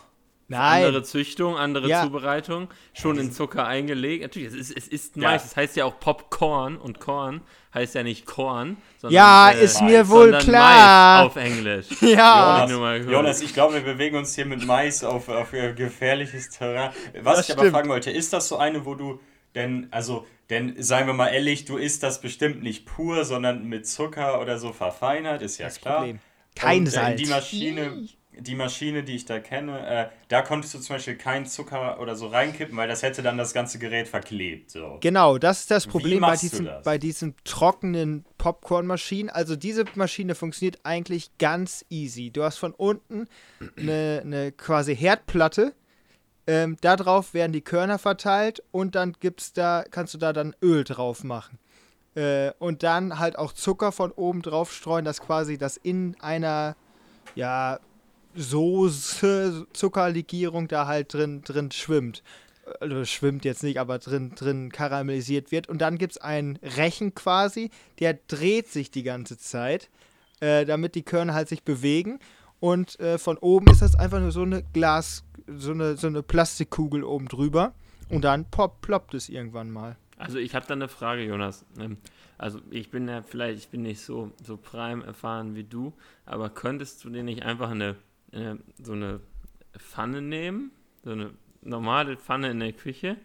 [0.46, 0.84] Nein.
[0.84, 2.02] Andere Züchtung, andere ja.
[2.02, 4.22] Zubereitung, schon in Zucker eingelegt.
[4.22, 5.44] Natürlich, es ist, es ist Mais.
[5.44, 7.40] Es heißt ja auch Popcorn und Korn
[7.74, 11.22] heißt ja nicht Korn, sondern Ja, äh, ist mir wohl klar.
[11.22, 11.86] Mais auf Englisch.
[12.02, 12.66] ja.
[12.68, 16.90] Jonas, Jonas, ich glaube, wir bewegen uns hier mit Mais auf, auf gefährliches Terrain.
[17.22, 19.18] Was das ich aber fragen wollte, ist das so eine, wo du
[19.54, 23.86] denn, also, denn, seien wir mal ehrlich, du isst das bestimmt nicht pur, sondern mit
[23.86, 25.96] Zucker oder so verfeinert, ist ja das klar.
[25.96, 26.18] Problem.
[26.54, 27.22] Kein Und, äh, Salz.
[27.22, 31.46] die Maschine, die Maschine, die ich da kenne, äh, da konntest du zum Beispiel keinen
[31.46, 34.70] Zucker oder so reinkippen, weil das hätte dann das ganze Gerät verklebt.
[34.70, 34.98] So.
[35.00, 39.30] Genau, das ist das Problem bei diesen, bei diesen trockenen Popcornmaschinen.
[39.30, 42.30] Also diese Maschine funktioniert eigentlich ganz easy.
[42.30, 43.26] Du hast von unten
[43.78, 45.74] eine, eine quasi Herdplatte
[46.46, 50.84] ähm, darauf werden die Körner verteilt und dann gibt's da, kannst du da dann Öl
[50.84, 51.58] drauf machen.
[52.14, 56.76] Äh, und dann halt auch Zucker von oben drauf streuen, dass quasi das in einer
[57.34, 57.78] ja,
[58.34, 62.22] Soße, Zuckerlegierung da halt drin, drin schwimmt.
[62.80, 65.68] Also schwimmt jetzt nicht, aber drin, drin karamellisiert wird.
[65.68, 69.90] Und dann gibt es einen Rechen quasi, der dreht sich die ganze Zeit,
[70.40, 72.18] äh, damit die Körner halt sich bewegen.
[72.60, 75.24] Und äh, von oben ist das einfach nur so eine Glas,
[75.58, 77.74] so eine, so eine Plastikkugel oben drüber
[78.08, 79.96] und dann pop, ploppt es irgendwann mal.
[80.18, 81.64] Also ich habe da eine Frage, Jonas.
[81.78, 81.96] Ähm,
[82.38, 85.92] also ich bin ja vielleicht, ich bin nicht so, so prime erfahren wie du,
[86.26, 87.96] aber könntest du dir nicht einfach eine,
[88.32, 89.20] eine so eine
[89.78, 90.72] Pfanne nehmen,
[91.04, 91.30] so eine
[91.62, 93.16] normale Pfanne in der Küche,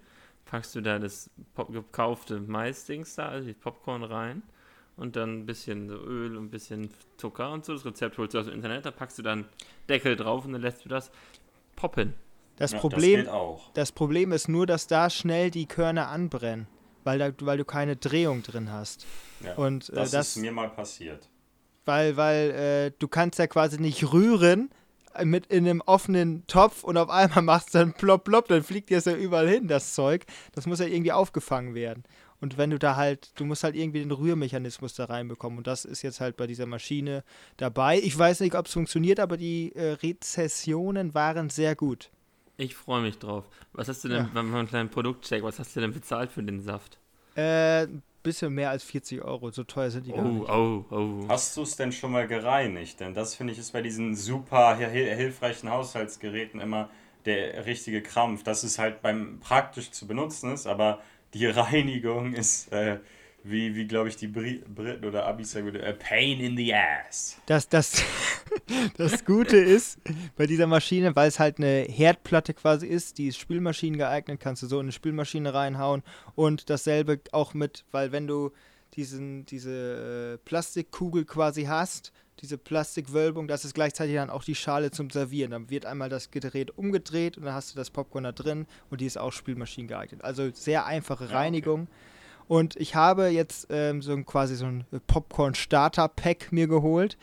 [0.45, 1.29] packst du da das
[1.69, 4.41] gekaufte Maisdings da, also die Popcorn rein
[4.95, 7.73] und dann ein bisschen so Öl und ein bisschen Zucker und so.
[7.73, 9.45] Das Rezept holst du aus dem Internet, da packst du dann
[9.87, 11.11] Deckel drauf und dann lässt du das
[11.77, 12.13] poppen.
[12.57, 16.67] Das, ja, Problem, das, das, Problem ist nur, dass da schnell die Körner anbrennen,
[17.03, 19.05] weil, da, weil du keine Drehung drin hast.
[19.41, 21.29] Ja, und, äh, das, das, ist mir mal passiert.
[21.85, 24.71] Weil, weil äh, du kannst ja quasi nicht rühren
[25.23, 28.89] mit in einem offenen Topf und auf einmal machst du dann plopp, plopp, dann fliegt
[28.89, 30.25] dir das ja überall hin, das Zeug.
[30.53, 32.03] Das muss ja irgendwie aufgefangen werden.
[32.39, 35.57] Und wenn du da halt, du musst halt irgendwie den Rührmechanismus da reinbekommen.
[35.57, 37.23] Und das ist jetzt halt bei dieser Maschine
[37.57, 37.99] dabei.
[37.99, 42.11] Ich weiß nicht, ob es funktioniert, aber die äh, Rezessionen waren sehr gut.
[42.57, 43.45] Ich freue mich drauf.
[43.73, 44.41] Was hast du denn, ja.
[44.41, 46.99] einen kleinen Produktcheck, was hast du denn bezahlt für den Saft?
[47.35, 47.87] Äh,
[48.27, 49.51] bisschen mehr als 40 Euro.
[49.51, 50.49] So teuer sind die oh, gar nicht.
[50.49, 51.25] Oh, oh.
[51.29, 52.99] Hast du es denn schon mal gereinigt?
[52.99, 56.89] Denn das finde ich ist bei diesen super hilfreichen Haushaltsgeräten immer
[57.25, 58.43] der richtige Krampf.
[58.43, 60.99] Dass es halt beim praktisch zu benutzen ist, aber
[61.33, 62.99] die Reinigung ist, äh,
[63.43, 66.73] wie, wie glaube ich, die Bri Briten oder Abis sagen würde, a pain in the
[66.73, 67.37] ass.
[67.45, 68.03] Das, das,
[68.97, 69.99] das Gute ist
[70.35, 74.63] bei dieser Maschine, weil es halt eine Herdplatte quasi ist, die ist Spülmaschinen geeignet, kannst
[74.63, 76.03] du so in eine Spülmaschine reinhauen
[76.35, 78.51] und dasselbe auch mit, weil wenn du
[78.93, 84.91] diesen, diese äh, Plastikkugel quasi hast, diese Plastikwölbung, das ist gleichzeitig dann auch die Schale
[84.91, 85.51] zum Servieren.
[85.51, 89.01] Dann wird einmal das Gerät umgedreht und dann hast du das Popcorn da drin und
[89.01, 90.23] die ist auch Spülmaschinen geeignet.
[90.23, 91.81] Also sehr einfache Reinigung.
[91.81, 91.91] Ja, okay.
[92.47, 97.17] Und ich habe jetzt ähm, so ein, quasi so ein Popcorn-Starter-Pack mir geholt.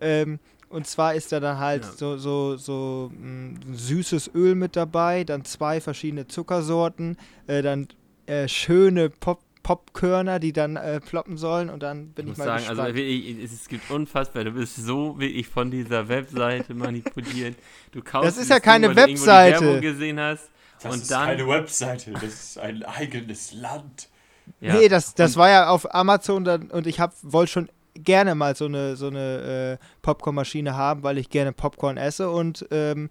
[0.00, 1.92] Ähm, und zwar ist da dann halt ja.
[1.92, 7.16] so, so, so mh, mm, süßes Öl mit dabei, dann zwei verschiedene Zuckersorten,
[7.46, 7.86] äh, dann
[8.26, 12.44] äh, schöne Pop Popkörner, die dann äh, ploppen sollen und dann bin ich, ich mal
[12.44, 12.78] sagen, gespannt.
[12.78, 17.56] Also wirklich, es gibt unfassbar, du bist so wirklich von dieser Webseite manipuliert.
[17.90, 19.64] Du kaufst das ist ja keine Ding, Webseite.
[19.64, 20.50] Werbung gesehen hast
[20.80, 24.08] das und ist dann keine Webseite, das ist ein eigenes Land.
[24.60, 24.74] Ja.
[24.74, 28.66] Nee, das, das war ja auf Amazon dann, und ich wollte schon gerne mal so
[28.66, 33.10] eine, so eine äh, Popcornmaschine haben, weil ich gerne Popcorn esse und ähm,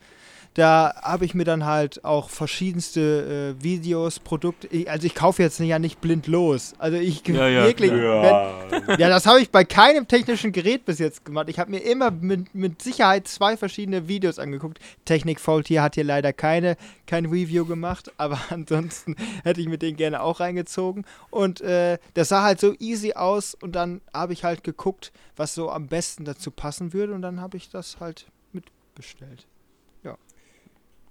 [0.55, 4.67] da habe ich mir dann halt auch verschiedenste äh, Videos, Produkte.
[4.67, 6.73] Ich, also ich kaufe jetzt ja nicht blind los.
[6.77, 7.91] Also ich ja, ja, wirklich.
[7.91, 11.49] Ja, wenn, ja das habe ich bei keinem technischen Gerät bis jetzt gemacht.
[11.49, 14.79] Ich habe mir immer mit, mit Sicherheit zwei verschiedene Videos angeguckt.
[15.03, 19.97] Technik Faultier hat hier leider keine kein Review gemacht, aber ansonsten hätte ich mir den
[19.97, 21.05] gerne auch reingezogen.
[21.31, 25.53] Und äh, das sah halt so easy aus und dann habe ich halt geguckt, was
[25.53, 29.47] so am besten dazu passen würde und dann habe ich das halt mitbestellt.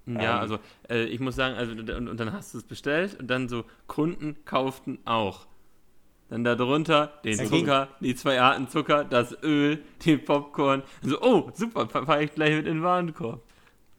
[0.06, 3.18] Ja, ähm, also äh, ich muss sagen, also und, und dann hast du es bestellt
[3.18, 5.46] und dann so Kunden kauften auch.
[6.28, 10.82] Dann darunter den Zucker, die zwei Arten Zucker, das Öl, den Popcorn.
[11.02, 13.42] Also, oh, super, fahre ich gleich mit in den Warenkorb.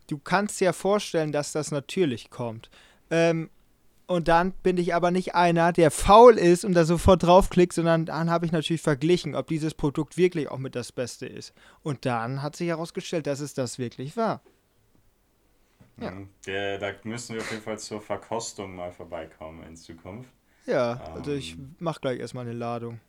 [0.08, 2.70] Du kannst dir vorstellen, dass das natürlich kommt.
[3.10, 3.50] Ähm,
[4.08, 8.06] und dann bin ich aber nicht einer, der faul ist und da sofort draufklickt, sondern
[8.06, 11.54] dann habe ich natürlich verglichen, ob dieses Produkt wirklich auch mit das Beste ist.
[11.82, 14.42] Und dann hat sich herausgestellt, dass es das wirklich war.
[15.98, 16.14] Ja.
[16.46, 20.30] Der, da müssen wir auf jeden Fall zur Verkostung mal vorbeikommen in Zukunft.
[20.66, 21.76] Ja, also ich ähm.
[21.80, 23.00] mach gleich erstmal eine Ladung.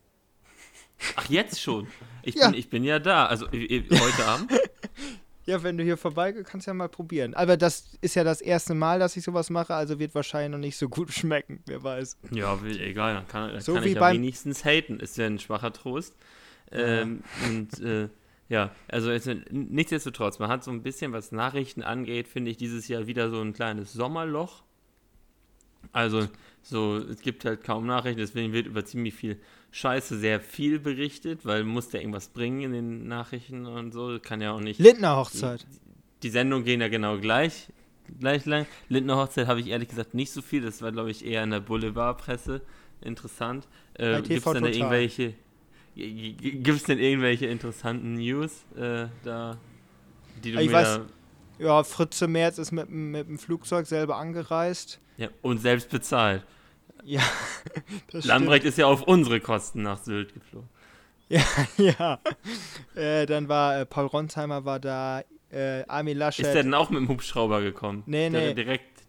[1.17, 1.89] Ach, jetzt schon?
[2.23, 2.49] Ich, ja.
[2.49, 4.53] bin, ich bin ja da, also heute Abend.
[5.47, 7.33] Ja, wenn du hier vorbeigehst, kannst du ja mal probieren.
[7.35, 10.59] Aber das ist ja das erste Mal, dass ich sowas mache, also wird wahrscheinlich noch
[10.59, 12.19] nicht so gut schmecken, wer weiß.
[12.33, 15.73] Ja, egal, dann kann, dann so kann ich ja wenigstens haten, ist ja ein schwacher
[15.73, 16.17] Trost.
[16.73, 18.09] Ähm, und äh,
[18.49, 22.87] ja, also jetzt, nichtsdestotrotz, man hat so ein bisschen, was Nachrichten angeht, finde ich dieses
[22.89, 24.63] Jahr wieder so ein kleines Sommerloch.
[25.93, 26.29] Also
[26.63, 31.45] so, es gibt halt kaum Nachrichten, deswegen wird über ziemlich viel Scheiße sehr viel berichtet,
[31.45, 34.19] weil muss der irgendwas bringen in den Nachrichten und so.
[34.21, 34.81] Kann ja auch nicht.
[34.81, 35.63] Lindner Hochzeit.
[35.63, 37.69] Die, die Sendungen gehen ja genau gleich,
[38.19, 38.67] gleich lang.
[38.89, 40.63] Lindner Hochzeit habe ich ehrlich gesagt nicht so viel.
[40.63, 42.63] Das war, glaube ich, eher in der Boulevardpresse
[43.01, 43.69] interessant.
[43.95, 45.35] Äh, Gibt es denn da irgendwelche.
[45.97, 49.57] Gibt es denn irgendwelche interessanten News äh, da,
[50.45, 51.01] die du ich mir weiß,
[51.59, 55.01] Ja, Fritze Merz ist mit, mit dem Flugzeug selber angereist.
[55.17, 56.45] Ja, und selbst bezahlt.
[57.03, 57.23] Ja,
[58.13, 60.69] das Lambrecht ist ja auf unsere Kosten nach Sylt geflogen.
[61.29, 61.43] Ja,
[61.77, 62.21] ja.
[62.95, 66.47] Äh, dann war äh, Paul Ronsheimer war da, äh, Armin Laschet.
[66.47, 68.05] Ist der denn auch mit dem Hubschrauber gekommen?
[68.07, 68.55] Nee, nee.
[68.55, 69.03] direkt.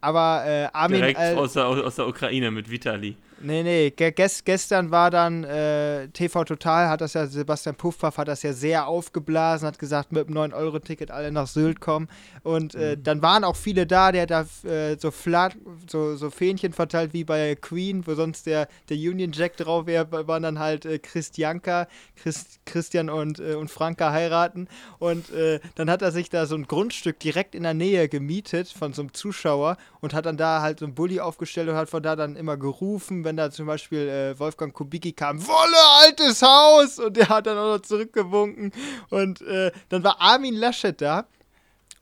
[0.00, 1.00] Aber äh, Armin.
[1.00, 3.16] Direkt aus, der, aus der Ukraine mit Vitali.
[3.40, 8.26] Nee, nee, gest, gestern war dann äh, TV Total, hat das ja, Sebastian Puffpaff hat
[8.26, 12.08] das ja sehr aufgeblasen, hat gesagt, mit dem 9-Euro-Ticket alle nach Sylt kommen.
[12.42, 13.02] Und äh, mhm.
[13.04, 17.12] dann waren auch viele da, der hat da äh, so, Flat, so, so Fähnchen verteilt
[17.12, 20.98] wie bei Queen, wo sonst der, der Union Jack drauf wäre, waren dann halt äh,
[20.98, 24.66] Christianka, Christ, Christian und, äh, und Franka heiraten.
[24.98, 28.68] Und äh, dann hat er sich da so ein Grundstück direkt in der Nähe gemietet
[28.68, 31.88] von so einem Zuschauer und hat dann da halt so ein Bulli aufgestellt und hat
[31.88, 36.42] von da dann immer gerufen, wenn da zum Beispiel äh, Wolfgang Kubicki kam, Wolle, altes
[36.42, 36.98] Haus!
[36.98, 38.72] Und der hat dann auch noch zurückgewunken.
[39.10, 41.26] Und äh, dann war Armin Laschet da.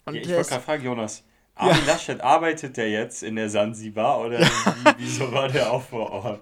[0.05, 1.23] Und ja, ich wollte gerade fragen, Jonas.
[1.55, 1.93] Armin ja.
[1.93, 4.41] Laschet, arbeitet der jetzt in der Sansibar oder
[4.99, 6.41] wieso war der auch vor Ort?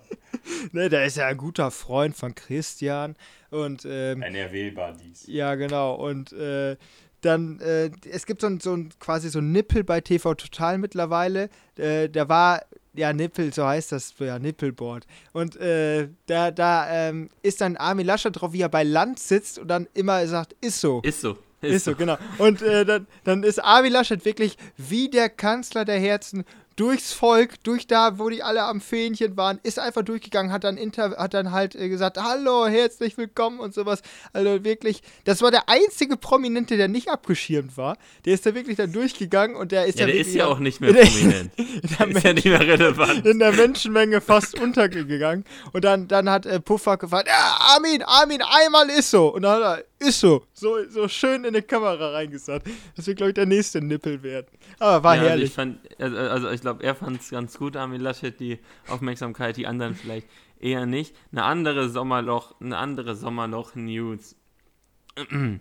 [0.73, 3.15] Ne, der ist ja ein guter Freund von Christian
[3.51, 5.27] und ähm, NRW-Buddies.
[5.29, 5.95] Ja, genau.
[5.95, 6.77] Und äh,
[7.25, 10.79] dann, äh, es gibt so ein, so ein quasi so ein Nippel bei TV Total
[10.79, 11.49] mittlerweile.
[11.77, 12.63] Äh, der war
[12.95, 15.07] ja, Nippel, so heißt das, ja, Nippelboard.
[15.33, 19.59] Und äh, da, da ähm, ist dann Armin Laschet drauf, wie er bei Land sitzt
[19.59, 21.01] und dann immer sagt, ist so.
[21.03, 21.37] Ist so.
[21.61, 21.93] Ist, ist so.
[21.93, 22.17] so, genau.
[22.39, 26.45] Und äh, dann, dann ist Armin Laschet wirklich wie der Kanzler der Herzen
[26.77, 30.77] durchs Volk, durch da, wo die alle am Fähnchen waren, ist einfach durchgegangen, hat dann,
[30.77, 34.03] inter, hat dann halt äh, gesagt, hallo, herzlich willkommen und sowas.
[34.33, 37.97] Also wirklich, das war der einzige Prominente, der nicht abgeschirmt war.
[38.25, 40.81] Der ist da wirklich dann durchgegangen und der ist ja, der ist ja auch nicht
[40.81, 41.53] mehr prominent.
[41.57, 43.27] der ist ja nicht mehr relevant.
[43.27, 45.45] In der Menschenmenge fast untergegangen.
[45.73, 49.29] Und dann, dann hat äh, Puffer gefragt, ja, Armin, Armin, einmal ist so.
[49.35, 52.67] Und dann hat er, ist so, so, so schön in die Kamera reingesagt.
[52.97, 54.47] Das wird, glaube ich, der nächste Nippel werden.
[54.79, 55.57] Aber war ja, herrlich.
[55.59, 58.59] Also ich, fand, also, also ich glaube, er fand es ganz gut, Armin Laschet, die
[58.89, 60.29] Aufmerksamkeit, die anderen vielleicht
[60.61, 61.15] eher nicht.
[61.33, 64.37] Eine andere Sommerloch, eine andere Sommerloch-News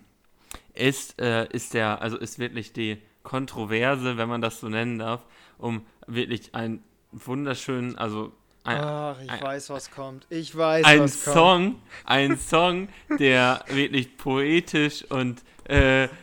[0.74, 5.24] ist, äh, ist der, also ist wirklich die Kontroverse, wenn man das so nennen darf,
[5.58, 8.32] um wirklich einen wunderschönen, also
[8.64, 10.26] ein, Ach, ich ein, weiß, was kommt.
[10.30, 11.76] Ich weiß, ein was Song, kommt.
[12.06, 16.08] Ein Song, der wirklich poetisch und äh,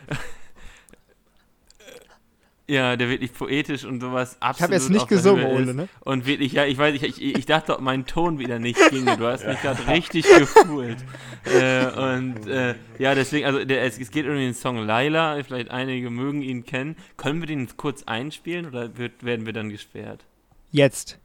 [2.66, 4.56] ja, der wirklich poetisch und sowas absolut.
[4.56, 5.88] Ich habe jetzt nicht gesungen, Ole, ne?
[6.00, 9.16] Und wirklich, ja, ich weiß, ich, ich, ich dachte, ob mein Ton wieder nicht ginge.
[9.16, 10.98] Du hast mich gerade richtig gefühlt.
[11.44, 15.40] äh, und äh, ja, deswegen, also der, es, es, geht um den Song Laila.
[15.44, 16.96] Vielleicht einige mögen ihn kennen.
[17.16, 20.24] Können wir den kurz einspielen oder wird, werden wir dann gesperrt?
[20.72, 21.20] Jetzt.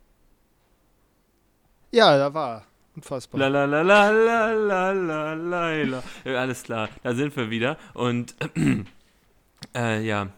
[1.92, 2.64] Ja, da war
[2.98, 3.40] Unfassbar.
[3.40, 6.04] La la la la la la la la la.
[6.26, 7.78] Alles klar, da sind wir wieder.
[7.94, 8.34] Und
[9.76, 10.30] äh, ja,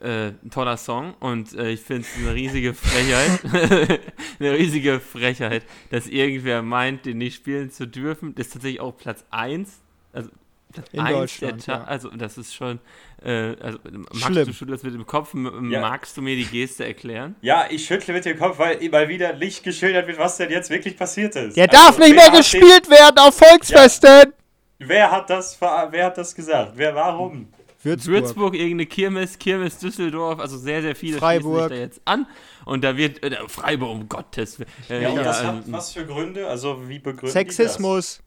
[0.00, 3.40] äh, ein toller Song und äh, ich finde es eine riesige Frechheit,
[4.40, 8.34] eine riesige Frechheit, dass irgendwer meint, den nicht spielen zu dürfen.
[8.34, 9.82] Das ist tatsächlich auch Platz 1,
[10.14, 10.30] also
[10.92, 11.84] In 1 der ja.
[11.84, 12.80] also das ist schon,
[13.22, 14.46] äh, also magst Schlimm.
[14.46, 15.80] du schüttelst mit dem Kopf, ja.
[15.80, 17.36] magst du mir die Geste erklären?
[17.40, 20.70] Ja, ich schüttle mit dem Kopf, weil mal wieder Licht geschildert wird, was denn jetzt
[20.70, 21.56] wirklich passiert ist.
[21.56, 24.32] Der also, darf nicht mehr gespielt werden auf Volksfesten!
[24.78, 24.88] Ja.
[24.88, 26.72] Wer hat das, wer hat das gesagt?
[26.76, 27.48] Wer, warum?
[27.84, 28.14] Würzburg.
[28.14, 31.68] Würzburg, irgendeine Kirmes, Kirmes Düsseldorf, also sehr, sehr viele Freiburg.
[31.68, 32.26] da jetzt an.
[32.64, 34.70] Und da wird, äh, Freiburg, um Gottes Willen.
[34.88, 36.48] Äh, ja, und das hat ähm, was für Gründe?
[36.48, 38.20] Also wie begründet Sexismus.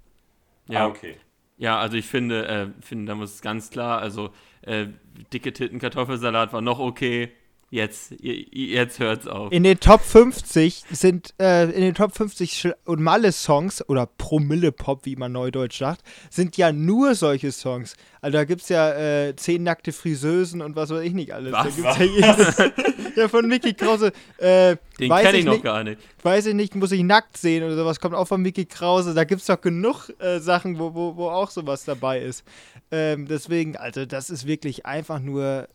[0.68, 1.18] Ja, ah, okay.
[1.58, 4.88] Ja, also ich finde, äh, finde, da muss es ganz klar, also äh,
[5.34, 7.32] dicke Titten Kartoffelsalat war noch okay.
[7.70, 9.52] Jetzt, jetzt hört's auf.
[9.52, 15.18] In den Top 50 sind, äh, in den Top 50 und Malle-Songs oder Promille-Pop, wie
[15.18, 17.98] man neudeutsch sagt, sind ja nur solche Songs.
[18.22, 21.52] Also da gibt's ja äh, zehn nackte Friseusen und was weiß ich nicht alles.
[21.52, 21.76] Was?
[21.76, 22.72] Da gibt's ja,
[23.24, 24.14] ja, von Mickey Krause.
[24.38, 26.00] Äh, Den kenne ich noch nicht, gar nicht.
[26.24, 28.00] Weiß ich nicht, muss ich nackt sehen oder sowas.
[28.00, 29.14] Kommt auch von Mickey Krause.
[29.14, 32.46] Da gibt's doch genug äh, Sachen, wo, wo, wo auch sowas dabei ist.
[32.92, 35.68] Ähm, deswegen, also das ist wirklich einfach nur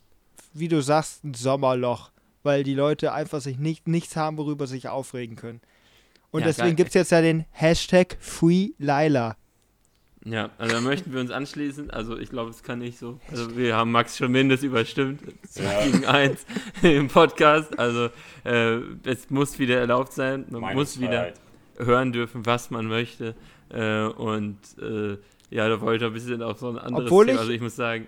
[0.54, 2.10] wie du sagst, ein Sommerloch,
[2.42, 5.60] weil die Leute einfach sich nicht, nichts haben, worüber sie sich aufregen können.
[6.30, 9.36] Und ja, deswegen gibt es jetzt ja den Hashtag FreeLila.
[10.24, 11.90] Ja, also da möchten wir uns anschließen.
[11.90, 13.18] Also ich glaube, es kann nicht so.
[13.30, 15.20] Also wir haben Max schon mindestens überstimmt.
[15.54, 15.84] Ja.
[15.84, 16.46] Gegen eins
[16.82, 17.76] im Podcast.
[17.78, 18.08] Also
[18.44, 20.46] äh, es muss wieder erlaubt sein.
[20.48, 21.32] Man Meine muss wieder
[21.76, 23.34] hören dürfen, was man möchte.
[23.70, 25.18] Äh, und äh,
[25.50, 27.40] ja, da wollte ich ein bisschen auf so ein anderes Obwohl Thema.
[27.40, 28.06] Also ich muss sagen,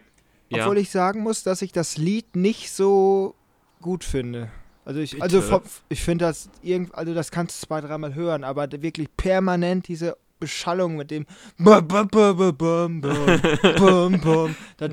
[0.48, 0.64] ja.
[0.64, 3.35] Obwohl ich sagen muss, dass ich das Lied nicht so
[3.80, 4.50] gut finde.
[4.85, 8.70] Also ich, also ich finde das irgend, also das kannst du zwei, dreimal hören, aber
[8.70, 11.26] wirklich permanent diese Beschallung mit dem
[11.59, 11.88] dann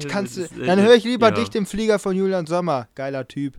[0.07, 1.35] kannst du, dann höre ich lieber ja.
[1.35, 3.55] dich im Flieger von Julian Sommer, geiler Typ.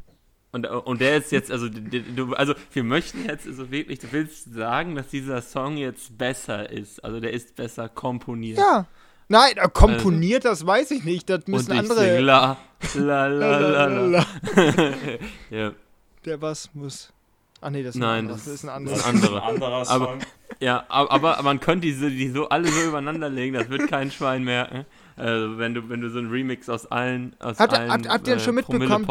[0.52, 4.52] Und, und der ist jetzt, also, du, also wir möchten jetzt also wirklich, du willst
[4.52, 7.02] sagen, dass dieser Song jetzt besser ist.
[7.02, 8.58] Also der ist besser komponiert.
[8.58, 8.86] Ja,
[9.32, 11.30] Nein, er komponiert, das weiß ich nicht.
[11.30, 12.00] Das müssen andere.
[12.00, 12.58] Sing la,
[12.94, 14.26] la, la, la, la.
[15.50, 15.72] ja.
[16.26, 17.10] Der was muss.
[17.62, 18.96] Ach nee, das ist Nein, ein das, das ist ein anderer.
[18.96, 19.42] Das ist ein anderer.
[19.42, 20.02] anderer Song.
[20.02, 20.18] Aber,
[20.60, 24.10] ja, aber, aber man könnte diese, die so alle so übereinander legen, das wird kein
[24.10, 24.84] Schwein merken.
[25.16, 28.28] Also wenn du, wenn du so einen Remix aus allen, aus Hat, allen habt, habt
[28.28, 29.06] ihr äh, schon mitbekommen,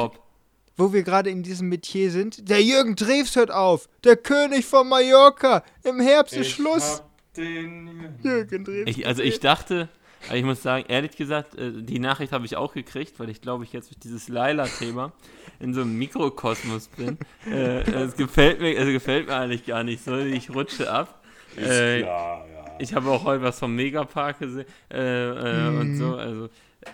[0.78, 2.48] wo wir gerade in diesem Metier sind?
[2.48, 3.90] Der Jürgen Drews hört auf.
[4.04, 5.64] Der König von Mallorca.
[5.84, 7.02] Im Herbst ist Schluss.
[7.36, 8.84] Den Jürgen Drews.
[8.86, 9.90] Ich, also ich dachte,
[10.28, 13.42] aber ich muss sagen, ehrlich gesagt, äh, die Nachricht habe ich auch gekriegt, weil ich
[13.42, 15.12] glaube, ich jetzt durch dieses Laila-Thema
[15.60, 17.18] in so einem Mikrokosmos bin.
[17.52, 20.18] äh, es gefällt mir, also gefällt mir eigentlich gar nicht so.
[20.18, 21.22] Ich rutsche ab.
[21.56, 22.66] Ist äh, klar, ja.
[22.80, 25.80] Ich habe auch heute was vom Megapark gesehen äh, äh hm.
[25.80, 26.16] und so.
[26.16, 26.50] Also,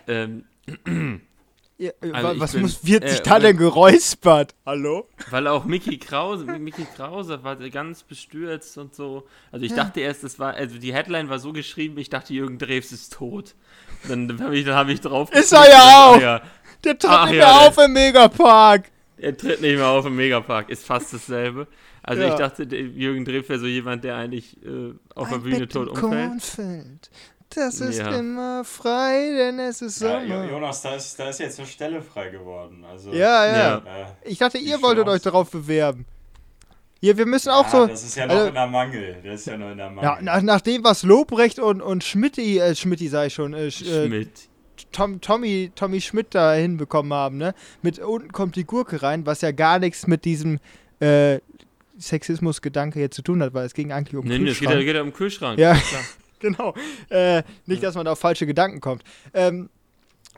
[0.08, 0.44] ähm,
[1.78, 4.56] ja, äh, also was bin, muss, wird äh, sich da denn geräuspert?
[4.66, 5.08] Hallo?
[5.30, 9.28] Weil auch Mickey Krause, Mickey Krause war ganz bestürzt und so.
[9.52, 9.78] Also ich ja.
[9.78, 13.13] dachte erst, das war, also die Headline war so geschrieben, ich dachte, Jürgen Drews ist
[13.13, 13.56] tot.
[14.08, 15.32] Dann habe ich, hab ich drauf.
[15.32, 16.22] Ist er ja auch!
[16.22, 16.42] Ja.
[16.84, 18.92] Der tritt Ach, nicht mehr auf im Megapark!
[19.18, 21.68] Er tritt nicht mehr auf im Megapark, ist fast dasselbe.
[22.04, 25.90] Also ich dachte, Jürgen Drews wäre so jemand, der eigentlich äh, auf der Bühne tot
[25.90, 27.10] umfällt.
[27.58, 28.15] Das ist ja.
[28.15, 30.24] immer frei, denn es ist Sommer.
[30.24, 32.86] Ja, Jonas, da ist, da ist jetzt eine Stelle frei geworden.
[32.88, 33.78] Also, ja, ja.
[33.78, 33.82] Äh,
[34.26, 36.06] ich dachte, ihr wolltet euch darauf bewerben.
[37.02, 37.88] Hier, wir müssen auch so.
[37.88, 39.17] Das ist ja noch also, in der Mangel.
[39.24, 40.04] Das ist ja noch in der Mangel.
[40.04, 43.72] Ja, nach, nach dem, was Lobrecht und, und Schmidti, äh, Schmidti sei schon, äh, äh,
[43.72, 44.50] Schmidt.
[44.91, 47.56] Tom, Tommy, Tommy Schmidt da hinbekommen haben, ne?
[47.82, 50.60] Mit unten kommt die Gurke rein, was ja gar nichts mit diesem
[51.00, 51.39] äh,
[52.00, 54.76] Sexismus-Gedanke jetzt zu tun hat, weil es ging eigentlich um nee, Kühlschrank.
[54.76, 55.58] Nee, es geht ja um Kühlschrank.
[55.58, 55.76] Ja.
[56.39, 56.73] genau.
[57.10, 59.04] Äh, nicht, dass man da auf falsche Gedanken kommt.
[59.34, 59.69] Ähm,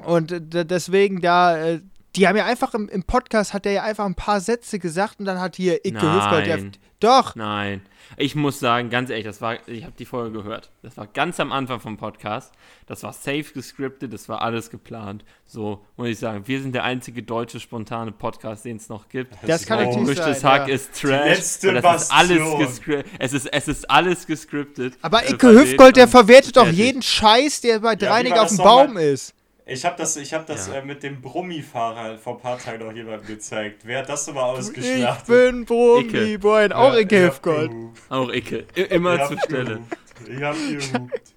[0.06, 1.82] und deswegen da, äh,
[2.16, 5.20] die haben ja einfach im, im, Podcast, hat er ja einfach ein paar Sätze gesagt
[5.20, 6.58] und dann hat hier Icke Hüfgold, ja,
[7.00, 7.36] doch.
[7.36, 7.82] Nein.
[8.18, 10.72] Ich muss sagen, ganz ehrlich, das war, ich habe die Folge gehört.
[10.82, 12.52] Das war ganz am Anfang vom Podcast.
[12.88, 15.24] Das war safe gescriptet, das war alles geplant.
[15.46, 19.36] So muss ich sagen, wir sind der einzige deutsche spontane Podcast, den es noch gibt.
[19.46, 20.44] Das, kann natürlich sein.
[20.44, 20.74] Hack ja.
[20.74, 21.60] ist Trash.
[21.60, 22.82] Die das ist alles
[23.20, 24.98] es ist es ist alles gescriptet.
[25.02, 28.58] Aber äh, Icke Hüftgold, der verwertet doch jeden Scheiß, der bei Dreinig ja, auf dem
[28.58, 29.36] Baum ist.
[29.70, 30.76] Ich habe das, ich hab das ja.
[30.76, 33.82] äh, mit dem Brummifahrer vor ein paar Tagen noch jemandem gezeigt.
[33.84, 35.30] Wer hat das so mal ausgeschlachtet?
[35.30, 37.72] Ich bin Brummi-Boy, auch ja, Icke Hüftgold.
[38.10, 39.82] Auch Icke, immer zur Stelle.
[40.28, 41.34] Ich hab gehupt.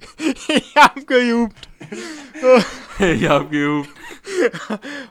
[0.49, 1.69] ich hab gehupt.
[2.99, 3.91] ich hab gehupt.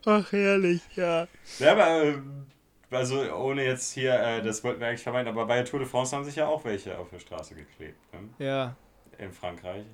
[0.05, 1.27] Ach, herrlich, ja.
[1.59, 2.45] Ja, aber, ähm,
[2.89, 5.87] also ohne jetzt hier, äh, das wollten wir eigentlich vermeiden, aber bei der Tour de
[5.87, 7.99] France haben sich ja auch welche auf der Straße geklebt.
[8.13, 8.45] Ne?
[8.45, 8.75] Ja.
[9.17, 9.85] In Frankreich.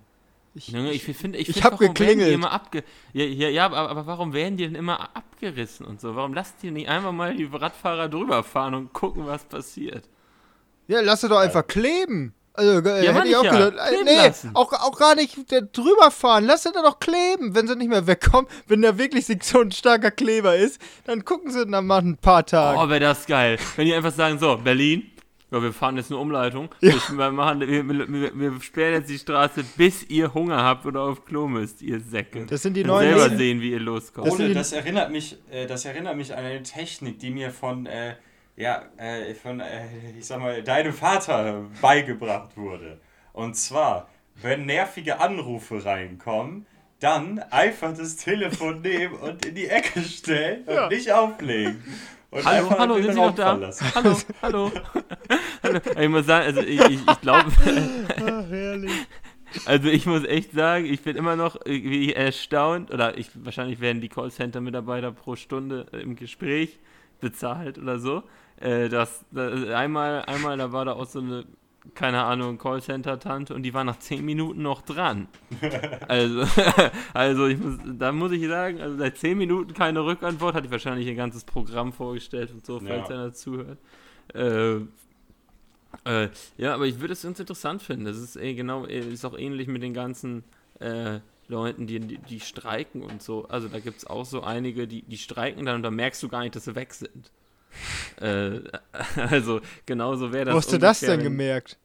[0.58, 2.34] Ich, ich finde, ich, ich, ich habe geklingelt.
[2.34, 6.16] Immer abge ja, ja, ja aber, aber, warum werden die denn immer abgerissen und so?
[6.16, 10.10] Warum lasst ihr nicht einfach mal die Radfahrer drüber fahren und gucken, was passiert?
[10.88, 12.34] Ja, lass sie doch einfach kleben.
[12.54, 13.52] Also, äh, ja, hätte ich auch ja.
[13.52, 13.78] gesagt.
[13.78, 16.46] Äh, nee, auch, auch gar nicht drüber fahren.
[16.46, 18.50] Lass sie da doch kleben, wenn sie nicht mehr wegkommen.
[18.66, 22.44] Wenn da wirklich so ein starker Kleber ist, dann gucken sie dann mal ein paar
[22.44, 22.80] Tage.
[22.80, 23.60] Oh, wäre das geil.
[23.76, 25.12] Wenn die einfach sagen, so, Berlin,
[25.52, 26.70] ja, wir fahren jetzt eine Umleitung.
[26.82, 26.94] Ja.
[27.10, 31.26] Wir, machen, wir, wir, wir, sperren jetzt die Straße, bis ihr Hunger habt oder auf
[31.26, 32.46] Klo müsst, ihr Säcke.
[32.46, 33.18] Das sind die Und neuen.
[33.18, 34.30] selber sehen, wie ihr loskommt.
[34.30, 38.16] Ohne, das erinnert mich, äh, das erinnert mich an eine Technik, die mir von, äh,
[38.56, 39.86] ja, äh, von, äh,
[40.18, 43.00] ich sag mal, deinem Vater beigebracht wurde.
[43.34, 44.10] Und zwar,
[44.42, 46.66] wenn nervige Anrufe reinkommen,
[47.00, 50.88] dann einfach das Telefon nehmen und in die Ecke stellen und ja.
[50.90, 51.84] nicht auflegen.
[52.44, 53.60] hallo, hallo, sind Sie noch da?
[53.96, 54.72] Hallo, hallo.
[56.00, 57.52] Ich muss sagen, also ich, ich, ich glaube.
[58.18, 58.92] Ach, herrlich.
[59.66, 64.02] Also ich muss echt sagen, ich bin immer noch irgendwie erstaunt, oder ich, wahrscheinlich werden
[64.02, 66.80] die Callcenter-Mitarbeiter pro Stunde im Gespräch
[67.20, 68.24] bezahlt oder so.
[68.58, 71.46] Äh, das, das, einmal, einmal, da war da auch so eine,
[71.94, 75.28] keine Ahnung, Callcenter-Tante und die war nach 10 Minuten noch dran.
[76.08, 76.46] also,
[77.14, 80.72] also ich muss, da muss ich sagen, also seit 10 Minuten keine Rückantwort, hatte ich
[80.72, 83.16] wahrscheinlich ein ganzes Programm vorgestellt und so, falls ja.
[83.16, 83.80] einer zuhört.
[84.34, 84.82] Äh,
[86.06, 88.06] äh, ja, aber ich würde es ganz interessant finden.
[88.06, 90.44] Das ist eh genau, eh, ist auch ähnlich mit den ganzen
[90.80, 93.48] äh, Leuten, die, die, die, streiken und so.
[93.48, 96.28] Also da gibt es auch so einige, die, die streiken dann und da merkst du
[96.28, 97.32] gar nicht, dass sie weg sind.
[98.22, 98.62] äh,
[99.16, 100.54] also genauso wäre das.
[100.54, 101.78] Wo hast du das denn gemerkt?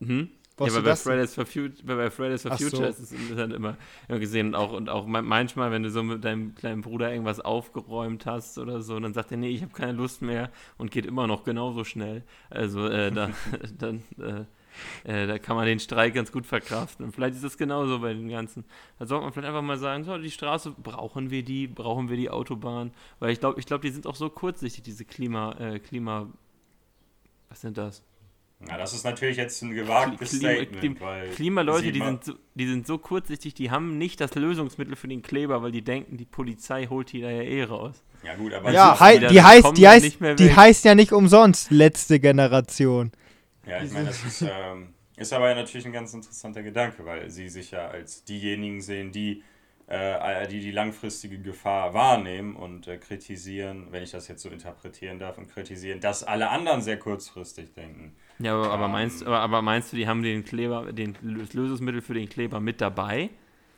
[0.00, 0.30] Hm?
[0.66, 3.02] Ja, weil bei Fridays, for Future, bei Fridays for Future so.
[3.02, 3.76] ist es dann immer,
[4.08, 7.40] immer gesehen und auch, und auch manchmal, wenn du so mit deinem kleinen Bruder irgendwas
[7.40, 11.06] aufgeräumt hast oder so, dann sagt er, nee, ich habe keine Lust mehr und geht
[11.06, 12.24] immer noch genauso schnell.
[12.50, 13.30] Also äh, da,
[13.78, 14.44] dann, äh,
[15.04, 17.04] äh, da kann man den Streik ganz gut verkraften.
[17.04, 18.64] Und vielleicht ist das genauso bei den ganzen.
[18.98, 21.66] Da sollte man vielleicht einfach mal sagen, so, die Straße, brauchen wir die?
[21.66, 22.92] Brauchen wir die Autobahn?
[23.18, 26.28] Weil ich glaube, ich glaube, die sind auch so kurzsichtig, diese Klima, äh, Klima,
[27.48, 28.04] was sind das?
[28.60, 31.00] Na, das ist natürlich jetzt ein gewagtes Klima, Statement.
[31.00, 35.06] Weil Klimaleute, die sind, so, die sind so kurzsichtig, die haben nicht das Lösungsmittel für
[35.06, 38.02] den Kleber, weil die denken, die Polizei holt die da ja eh raus.
[38.24, 42.18] Ja gut, aber ja, hei die, heißt, die, heißt, die heißt ja nicht umsonst letzte
[42.18, 43.12] Generation.
[43.64, 47.48] Ja, ich meine, das ist, ähm, ist aber natürlich ein ganz interessanter Gedanke, weil sie
[47.48, 49.44] sich ja als diejenigen sehen, die
[49.90, 55.38] die die langfristige Gefahr wahrnehmen und äh, kritisieren, wenn ich das jetzt so interpretieren darf,
[55.38, 58.14] und kritisieren, dass alle anderen sehr kurzfristig denken.
[58.38, 62.14] Ja, aber, aber meinst, aber, aber, meinst du, die haben den Kleber, den Lösungsmittel für
[62.14, 63.30] den Kleber mit dabei?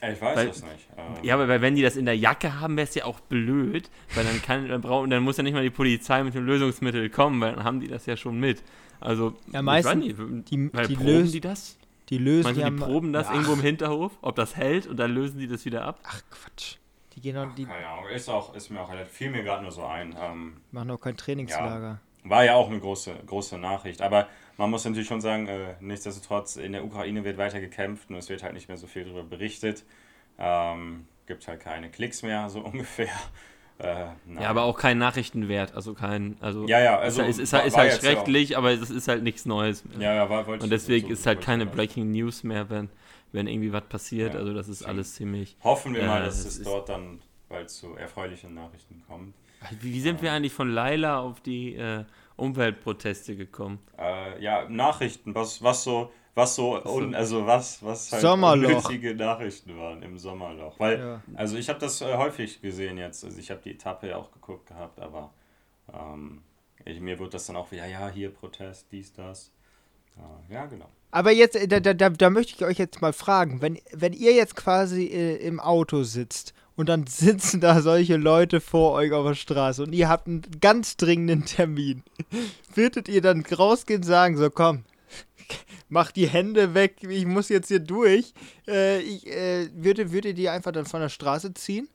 [0.03, 0.89] Ich weiß weil, das nicht.
[0.97, 3.21] Ähm, ja, aber weil wenn die das in der Jacke haben, wäre es ja auch
[3.21, 6.45] blöd, weil dann kann, dann, brauchen, dann muss ja nicht mal die Polizei mit dem
[6.45, 8.63] Lösungsmittel kommen, weil dann haben die das ja schon mit.
[8.99, 10.05] Also, ja, meistens,
[10.51, 11.79] die, weil die proben lösen, die das?
[12.11, 14.97] Die lösen Meinst die, die proben das ja, irgendwo im Hinterhof, ob das hält und
[14.97, 16.01] dann lösen die das wieder ab?
[16.03, 16.77] Ach Quatsch.
[17.15, 19.63] Die gehen auch, die Keine Ahnung, ist, auch, ist mir auch relativ, fiel mir gerade
[19.63, 20.17] nur so ein.
[20.19, 22.01] Ähm, machen auch kein Trainingslager.
[22.25, 24.03] Ja, war ja auch eine große, große Nachricht.
[24.03, 28.17] Aber man muss natürlich schon sagen, äh, nichtsdestotrotz, in der Ukraine wird weiter gekämpft und
[28.17, 29.85] es wird halt nicht mehr so viel darüber berichtet.
[30.39, 33.09] Ähm, gibt halt keine Klicks mehr, so ungefähr.
[33.83, 34.07] Äh,
[34.41, 37.77] ja, aber auch kein Nachrichtenwert, also kein, also ja, ja, also es ist, ist, ist
[37.77, 39.85] halt schrecklich, aber es ist halt nichts Neues.
[39.85, 40.01] Mehr.
[40.01, 42.91] Ja, ja, war, Und deswegen so, ist halt keine Breaking News mehr, wenn,
[43.33, 44.37] wenn irgendwie was passiert.
[44.37, 45.57] Also das ist alles ziemlich.
[45.65, 49.35] Hoffen wir mal, äh, dass es dort dann bald zu erfreulichen Nachrichten kommt.
[49.81, 52.05] Wie, wie sind ähm, wir eigentlich von Laila auf die äh,
[52.37, 53.79] Umweltproteste gekommen?
[53.99, 58.85] Äh, ja, Nachrichten, was, was so was so, un, also was, was halt Sommerloch.
[58.85, 60.79] unnötige Nachrichten waren im Sommerloch.
[60.79, 61.23] Weil, ja.
[61.35, 64.33] also ich habe das äh, häufig gesehen jetzt, also ich habe die Etappe ja auch
[64.33, 65.33] geguckt gehabt, aber
[65.93, 66.43] ähm,
[66.85, 69.51] ich, mir wird das dann auch wieder, ja, hier Protest, dies, das.
[70.17, 70.89] Äh, ja, genau.
[71.11, 74.33] Aber jetzt, äh, da, da, da möchte ich euch jetzt mal fragen, wenn, wenn ihr
[74.33, 79.27] jetzt quasi äh, im Auto sitzt und dann sitzen da solche Leute vor euch auf
[79.27, 82.03] der Straße und ihr habt einen ganz dringenden Termin,
[82.75, 84.85] würdet ihr dann rausgehen und sagen, so komm,
[85.91, 88.33] mach die Hände weg, ich muss jetzt hier durch.
[88.67, 91.89] Äh, ich, äh, würde, würde die einfach dann von der Straße ziehen?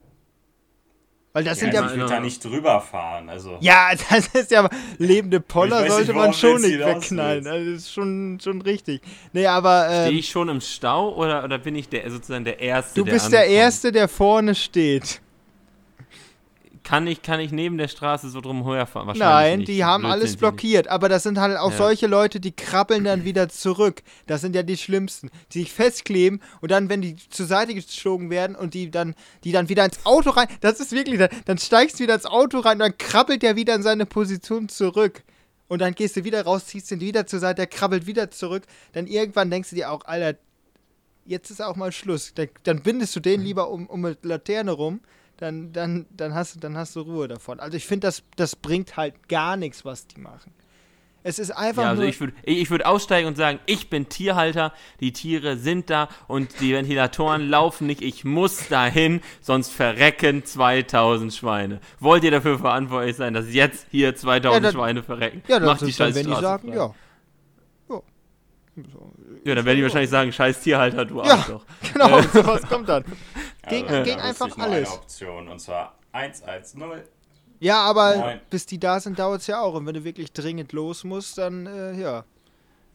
[1.33, 1.85] Weil das ja, sind ja.
[1.85, 3.27] Ich würde da nicht drüber fahren.
[3.27, 3.57] Also.
[3.59, 4.69] Ja, das ist ja.
[4.99, 7.45] Lebende Poller sollte nicht, man schon nicht wegknallen.
[7.45, 9.01] Also das ist schon, schon richtig.
[9.33, 9.87] Nee, aber.
[9.89, 13.03] Ähm, Stehe ich schon im Stau oder, oder bin ich der, sozusagen der Erste?
[13.03, 15.19] Du bist der, der Erste, der vorne steht.
[16.85, 19.17] Kann ich, kann ich neben der Straße so drum herfahren?
[19.17, 19.69] Nein, nicht.
[19.69, 20.87] die haben Blödsinn alles blockiert.
[20.87, 21.77] Aber das sind halt auch ja.
[21.77, 24.03] solche Leute, die krabbeln dann wieder zurück.
[24.27, 25.31] Das sind ja die schlimmsten.
[25.51, 29.51] Die sich festkleben und dann, wenn die zur Seite geschlagen werden und die dann, die
[29.51, 30.47] dann wieder ins Auto rein.
[30.61, 33.73] Das ist wirklich, dann steigst du wieder ins Auto rein und dann krabbelt der wieder
[33.73, 35.23] in seine Position zurück.
[35.67, 38.61] Und dann gehst du wieder raus, ziehst ihn wieder zur Seite, der krabbelt wieder zurück.
[38.93, 40.37] Dann irgendwann denkst du dir auch, Alter,
[41.25, 42.35] jetzt ist auch mal Schluss.
[42.35, 43.45] Dann, dann bindest du den mhm.
[43.47, 44.99] lieber um, um eine Laterne rum
[45.37, 47.59] dann, dann, dann, hast, dann hast du Ruhe davon.
[47.59, 50.53] Also ich finde, das, das bringt halt gar nichts, was die machen.
[51.27, 54.09] Es ist einfach ja, also nur ich würde ich würd aussteigen und sagen, ich bin
[54.09, 60.45] Tierhalter, die Tiere sind da und die Ventilatoren laufen nicht, ich muss dahin, sonst verrecken
[60.45, 61.81] 2000 Schweine.
[61.99, 65.41] Wollt ihr dafür verantwortlich sein, dass jetzt hier 2000 ja, dann, Schweine verrecken?
[65.47, 66.93] Ja, das Macht die dann, wenn die sagen, ja.
[69.45, 71.65] Ja, dann werden die wahrscheinlich sagen, scheiß Tierhalter, du ja, Arschloch.
[71.93, 73.05] Genau, sowas kommt dann.
[73.69, 74.89] Ging, also, ging einfach alles.
[74.89, 77.03] Eine Option, und zwar 110.
[77.59, 78.41] Ja, aber Nein.
[78.49, 79.75] bis die da sind, dauert es ja auch.
[79.75, 82.25] Und wenn du wirklich dringend los musst, dann äh, ja.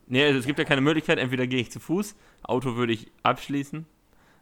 [0.06, 1.18] Nee, also es gibt ja keine Möglichkeit.
[1.18, 3.86] Entweder gehe ich zu Fuß, Auto würde ich abschließen.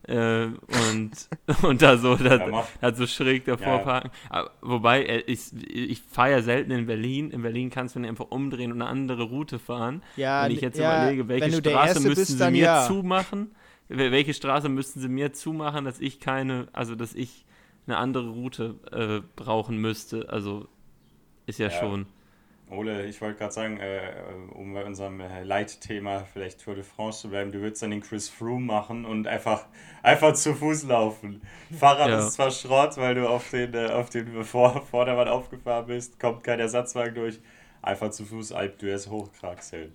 [0.03, 1.11] Äh, und,
[1.62, 3.78] und da so, da, da so schräg davor ja.
[3.78, 4.11] parken.
[4.30, 7.30] Aber, wobei, äh, ich, ich fahre ja selten in Berlin.
[7.30, 10.03] In Berlin kannst du einfach umdrehen und eine andere Route fahren.
[10.16, 12.86] Ja, Wenn ich jetzt ja, überlege, welche Straße müssten bist, sie mir ja.
[12.86, 13.53] zumachen,
[13.88, 17.44] welche Straße müssten sie mir zumachen, dass ich keine, also dass ich
[17.86, 20.28] eine andere Route äh, brauchen müsste.
[20.30, 20.68] Also
[21.46, 21.80] ist ja, ja.
[21.80, 22.07] schon.
[22.71, 24.12] Ole, ich wollte gerade sagen, äh,
[24.53, 28.01] um bei unserem äh, Leitthema vielleicht Tour de France zu bleiben, du würdest dann den
[28.01, 29.66] Chris Froome machen und einfach,
[30.03, 31.41] einfach zu Fuß laufen.
[31.79, 32.19] Fahrrad ja.
[32.27, 36.45] ist zwar Schrott, weil du auf den, äh, auf den Vor Vordermann aufgefahren bist, kommt
[36.45, 37.39] kein Ersatzwagen durch,
[37.81, 39.93] einfach zu Fuß Alp d'Huez hochkraxeln.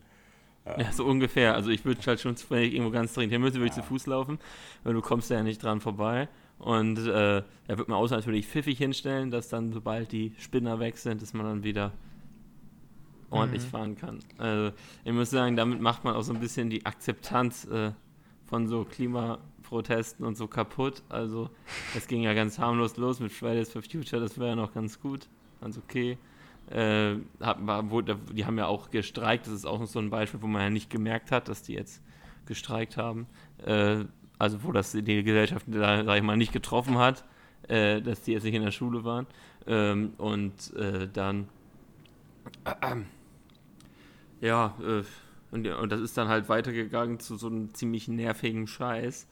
[0.66, 0.80] Ja.
[0.80, 1.56] ja, so ungefähr.
[1.56, 3.84] Also ich würde halt schon, wenn ich irgendwo ganz dringend hin müsste, würde ich zu
[3.84, 4.40] Fuß laufen,
[4.84, 6.30] weil du kommst ja nicht dran vorbei.
[6.58, 10.98] Und äh, er wird mir außer natürlich pfiffig hinstellen, dass dann, sobald die Spinner weg
[10.98, 11.92] sind, dass man dann wieder
[13.34, 13.68] ordentlich mhm.
[13.68, 14.20] fahren kann.
[14.38, 17.92] Also ich muss sagen, damit macht man auch so ein bisschen die Akzeptanz äh,
[18.46, 21.04] von so Klimaprotesten und so kaputt.
[21.10, 21.50] Also
[21.96, 25.00] es ging ja ganz harmlos los mit Fridays for Future, das wäre ja noch ganz
[25.00, 25.28] gut,
[25.62, 26.18] ganz okay.
[26.70, 27.58] Äh, hat,
[27.90, 30.70] wo, die haben ja auch gestreikt, das ist auch so ein Beispiel, wo man ja
[30.70, 32.02] nicht gemerkt hat, dass die jetzt
[32.46, 33.28] gestreikt haben.
[33.66, 34.06] Äh,
[34.40, 37.24] also wo das die Gesellschaft, da, sag ich mal, nicht getroffen hat,
[37.68, 39.28] äh, dass die jetzt nicht in der Schule waren.
[39.68, 41.48] Ähm, und äh, dann
[44.44, 45.04] ja, äh,
[45.52, 49.28] und, und das ist dann halt weitergegangen zu so einem ziemlich nervigen Scheiß.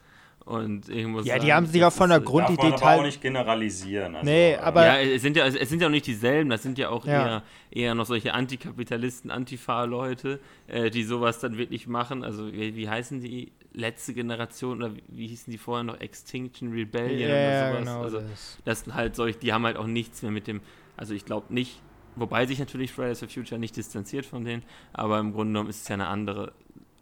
[0.45, 2.73] Und ich muss ja, sagen, die haben sich auch von der Grundidee teil.
[2.73, 4.15] aber auch nicht generalisieren.
[4.15, 4.85] Also, nee, aber.
[4.85, 7.25] Ja, es sind ja, es sind ja auch nicht dieselben, das sind ja auch ja.
[7.25, 12.23] Eher, eher noch solche Antikapitalisten, Antifa-Leute, äh, die sowas dann wirklich machen.
[12.23, 13.51] Also, wie, wie, heißen die?
[13.73, 16.01] Letzte Generation oder wie hießen die vorher noch?
[16.01, 17.79] Extinction Rebellion ja, oder sowas.
[17.79, 18.57] Genau also, das.
[18.65, 20.59] das sind halt solche, die haben halt auch nichts mehr mit dem.
[20.97, 21.79] Also, ich glaube nicht,
[22.15, 25.83] Wobei sich natürlich Fridays for Future nicht distanziert von denen, aber im Grunde genommen ist
[25.83, 26.53] es ja eine andere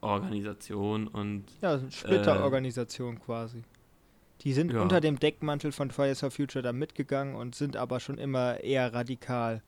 [0.02, 1.46] Organisation und.
[1.62, 3.64] Ja, eine Splitterorganisation äh, quasi.
[4.42, 4.82] Die sind ja.
[4.82, 8.94] unter dem Deckmantel von Fridays for Future da mitgegangen und sind aber schon immer eher
[8.94, 9.62] radikal.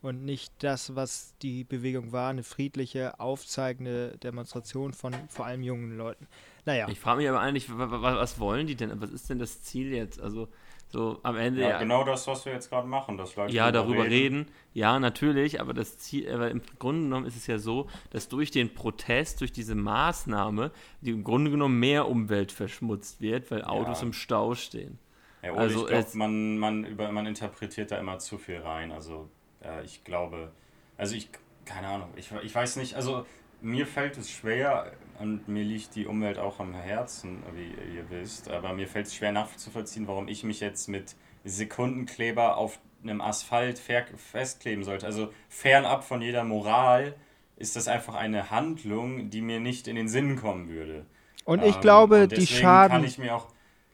[0.00, 5.96] Und nicht das, was die Bewegung war, eine friedliche, aufzeigende Demonstration von vor allem jungen
[5.96, 6.28] Leuten.
[6.64, 6.88] Naja.
[6.88, 9.00] Ich frage mich aber eigentlich, was wollen die denn?
[9.00, 10.20] Was ist denn das Ziel jetzt?
[10.20, 10.48] Also,
[10.90, 11.60] so am Ende.
[11.60, 14.38] Ja, ja genau das, was wir jetzt gerade machen, dass Leute Ja, darüber reden.
[14.38, 14.46] reden.
[14.72, 18.50] Ja, natürlich, aber das Ziel, aber im Grunde genommen ist es ja so, dass durch
[18.50, 20.70] den Protest, durch diese Maßnahme,
[21.00, 24.06] die im Grunde genommen mehr Umwelt verschmutzt wird, weil Autos ja.
[24.06, 24.98] im Stau stehen.
[25.42, 28.90] Ja, also ich glaube, man, man, man interpretiert da immer zu viel rein.
[28.90, 29.28] Also
[29.62, 30.50] äh, ich glaube,
[30.96, 31.28] also ich,
[31.64, 33.26] keine Ahnung, ich, ich weiß nicht, also
[33.60, 38.50] mir fällt es schwer, und mir liegt die Umwelt auch am Herzen, wie ihr wisst,
[38.50, 43.78] aber mir fällt es schwer nachzuvollziehen, warum ich mich jetzt mit Sekundenkleber auf einem Asphalt
[43.78, 45.06] festkleben sollte.
[45.06, 47.14] Also fernab von jeder Moral
[47.56, 51.04] ist das einfach eine Handlung, die mir nicht in den Sinn kommen würde.
[51.44, 52.92] Und ich ähm, glaube, und die Schaden.
[52.92, 53.48] Kann ich mir auch,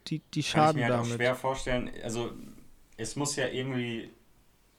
[0.09, 1.91] die, die Schaden kann ich mir halt auch schwer vorstellen.
[2.03, 2.33] Also,
[2.97, 4.11] es muss ja irgendwie.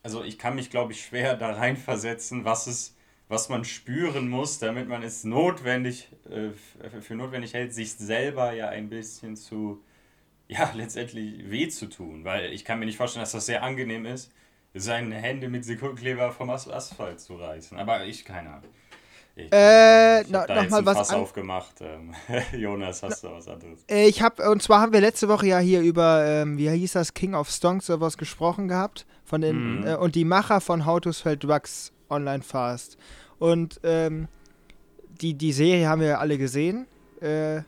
[0.04, 2.96] Also, ich kann mich, glaube ich, schwer da reinversetzen, was es
[3.28, 6.52] was man spüren muss, damit man es notwendig äh,
[7.02, 9.84] für notwendig hält, sich selber ja ein bisschen zu,
[10.48, 12.24] ja, letztendlich weh zu tun.
[12.24, 14.32] Weil ich kann mir nicht vorstellen, dass das sehr angenehm ist,
[14.74, 17.78] seine Hände mit Sekundenkleber vom Asphalt zu reißen.
[17.80, 18.70] Aber ich, keine Ahnung.
[19.38, 21.82] Ich, äh, ich noch, noch mal was Fass aufgemacht.
[21.82, 22.14] Ähm,
[22.58, 23.84] Jonas, hast du was anderes?
[23.90, 26.94] Äh, ich habe und zwar haben wir letzte Woche ja hier über ähm, wie hieß
[26.94, 29.88] das King of Stonks oder was gesprochen gehabt von den mhm.
[29.88, 32.98] äh, und die Macher von How to Spell Drugs Online Fast.
[33.40, 34.28] Und ähm,
[35.22, 36.88] die, die Serie haben wir ja alle gesehen.
[37.22, 37.62] Äh,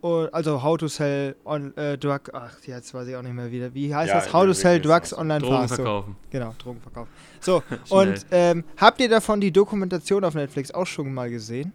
[0.00, 2.20] und, also How to Sell on, äh, Drug.
[2.32, 3.74] Ach, jetzt weiß ich auch nicht mehr wieder.
[3.74, 4.32] Wie heißt ja, das?
[4.32, 5.74] How to Sell Drugs Online Drogen Fast.
[5.74, 6.16] verkaufen.
[6.18, 7.10] So, genau, Drogen verkaufen.
[7.40, 11.72] So, und ähm, habt ihr davon die Dokumentation auf Netflix auch schon mal gesehen?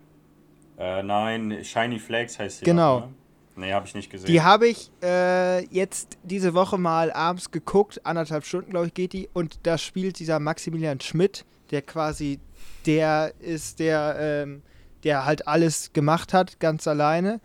[0.77, 2.65] Äh, nein, Shiny Flakes heißt sie.
[2.65, 2.97] Genau.
[2.97, 3.13] Auch, ne?
[3.57, 4.27] Nee, habe ich nicht gesehen.
[4.27, 9.13] Die habe ich äh, jetzt diese Woche mal abends geguckt, anderthalb Stunden, glaube ich, geht
[9.13, 9.29] die.
[9.33, 12.39] Und da spielt dieser Maximilian Schmidt, der quasi
[12.85, 14.61] der ist der, ähm,
[15.03, 17.39] der halt alles gemacht hat, ganz alleine.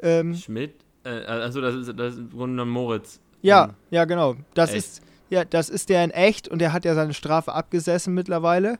[0.00, 0.74] Ähm, Schmidt?
[1.04, 3.20] Äh, also das ist, das ist im Grunde genommen Moritz.
[3.42, 4.36] Ja, ähm, ja, genau.
[4.54, 4.78] Das echt?
[4.78, 8.78] ist, ja, das ist der in echt und der hat ja seine Strafe abgesessen mittlerweile.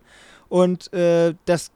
[0.49, 1.73] Und äh, das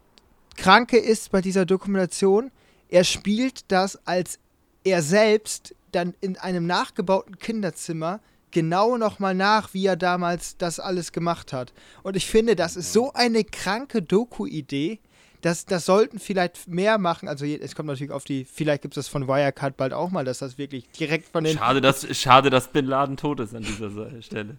[0.57, 2.51] Kranke ist bei dieser Dokumentation,
[2.89, 4.39] er spielt das als
[4.85, 8.21] er selbst dann in einem nachgebauten Kinderzimmer
[8.51, 11.73] genau nochmal nach, wie er damals das alles gemacht hat.
[12.03, 14.99] Und ich finde, das ist so eine kranke Doku-Idee.
[15.41, 17.27] Das, das sollten vielleicht mehr machen.
[17.29, 20.25] Also es kommt natürlich auf die, vielleicht gibt es das von Wirecard bald auch mal,
[20.25, 21.57] dass das wirklich direkt von den.
[21.57, 24.59] Schade, dass, schade, dass Bin Laden tot ist an dieser Stelle.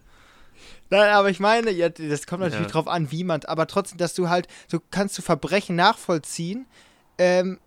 [0.90, 2.72] Nein, aber ich meine, ja, das kommt natürlich ja.
[2.72, 6.66] drauf an, wie man, aber trotzdem, dass du halt, so kannst du Verbrechen nachvollziehen.
[7.16, 7.58] Ähm,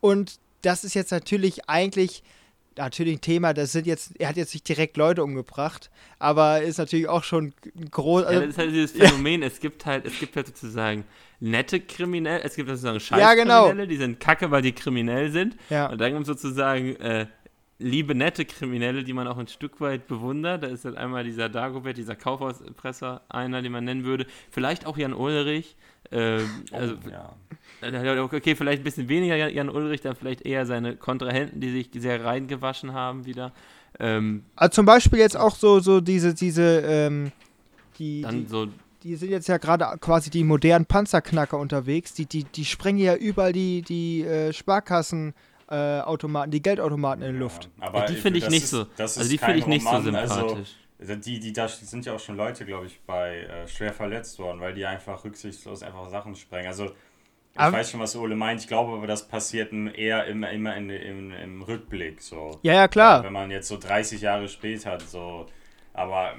[0.00, 2.22] und das ist jetzt natürlich eigentlich
[2.76, 6.78] natürlich ein Thema, das sind jetzt, er hat jetzt nicht direkt Leute umgebracht, aber ist
[6.78, 7.52] natürlich auch schon
[7.90, 8.24] groß.
[8.24, 9.48] Also, ja, das ist halt dieses Phänomen, ja.
[9.48, 11.04] es gibt halt, es gibt halt sozusagen
[11.40, 13.64] nette Kriminelle, es gibt sozusagen scheiß ja, genau.
[13.64, 15.56] Kriminelle, die sind kacke, weil die kriminell sind.
[15.70, 15.86] Ja.
[15.90, 17.26] Und dann gibt es sozusagen äh,
[17.78, 20.62] liebe, nette Kriminelle, die man auch ein Stück weit bewundert.
[20.62, 24.26] Da ist halt einmal dieser Dagobert, dieser Kaufhauspresser, einer, den man nennen würde.
[24.50, 25.76] Vielleicht auch Jan Ulrich.
[26.10, 27.34] Äh, oh, also, ja.
[27.82, 32.24] Okay, vielleicht ein bisschen weniger Jan Ulrich, dann vielleicht eher seine Kontrahenten, die sich sehr
[32.24, 33.52] reingewaschen haben wieder.
[33.98, 37.32] Ähm, also zum Beispiel jetzt auch so, so diese, diese, ähm,
[37.98, 38.68] die, die, so
[39.02, 42.14] die sind jetzt ja gerade quasi die modernen Panzerknacker unterwegs.
[42.14, 45.34] Die, die, die sprengen ja überall die, die äh, Sparkassen.
[45.70, 47.70] Äh, Automaten, die Geldautomaten in die Luft.
[47.80, 48.84] Ja, aber die finde ich nicht ist, so.
[48.98, 50.76] also die finde ich nicht Roman, so also sympathisch.
[51.00, 54.38] Also, die, die, da sind ja auch schon Leute, glaube ich, bei äh, schwer verletzt
[54.38, 56.66] worden, weil die einfach rücksichtslos einfach Sachen sprengen.
[56.66, 56.90] Also
[57.52, 58.60] ich aber weiß schon, was Ole meint.
[58.60, 62.22] Ich glaube aber, das passiert eher immer, immer in, im, im Rückblick.
[62.22, 62.58] So.
[62.62, 63.24] Ja, ja, klar.
[63.24, 65.46] Wenn man jetzt so 30 Jahre später hat, so.
[65.92, 66.34] Aber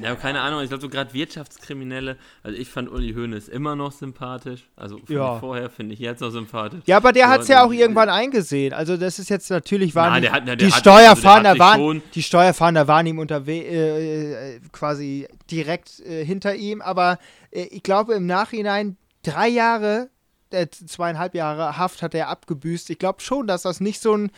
[0.00, 3.92] ja, keine Ahnung, ich glaube so gerade Wirtschaftskriminelle, also ich fand Uli Hoeneß immer noch
[3.92, 5.38] sympathisch, also ja.
[5.38, 6.80] vorher finde ich jetzt noch sympathisch.
[6.86, 10.14] Ja, aber der hat es ja auch irgendwann eingesehen, also das ist jetzt natürlich, waren
[10.14, 15.28] Na, die, hat, die, Steuerfahnder also waren, die Steuerfahnder waren ihm unterwegs, äh, äh, quasi
[15.50, 17.18] direkt äh, hinter ihm, aber
[17.50, 20.10] äh, ich glaube im Nachhinein drei Jahre,
[20.50, 24.30] äh, zweieinhalb Jahre Haft hat er abgebüßt, ich glaube schon, dass das nicht so ein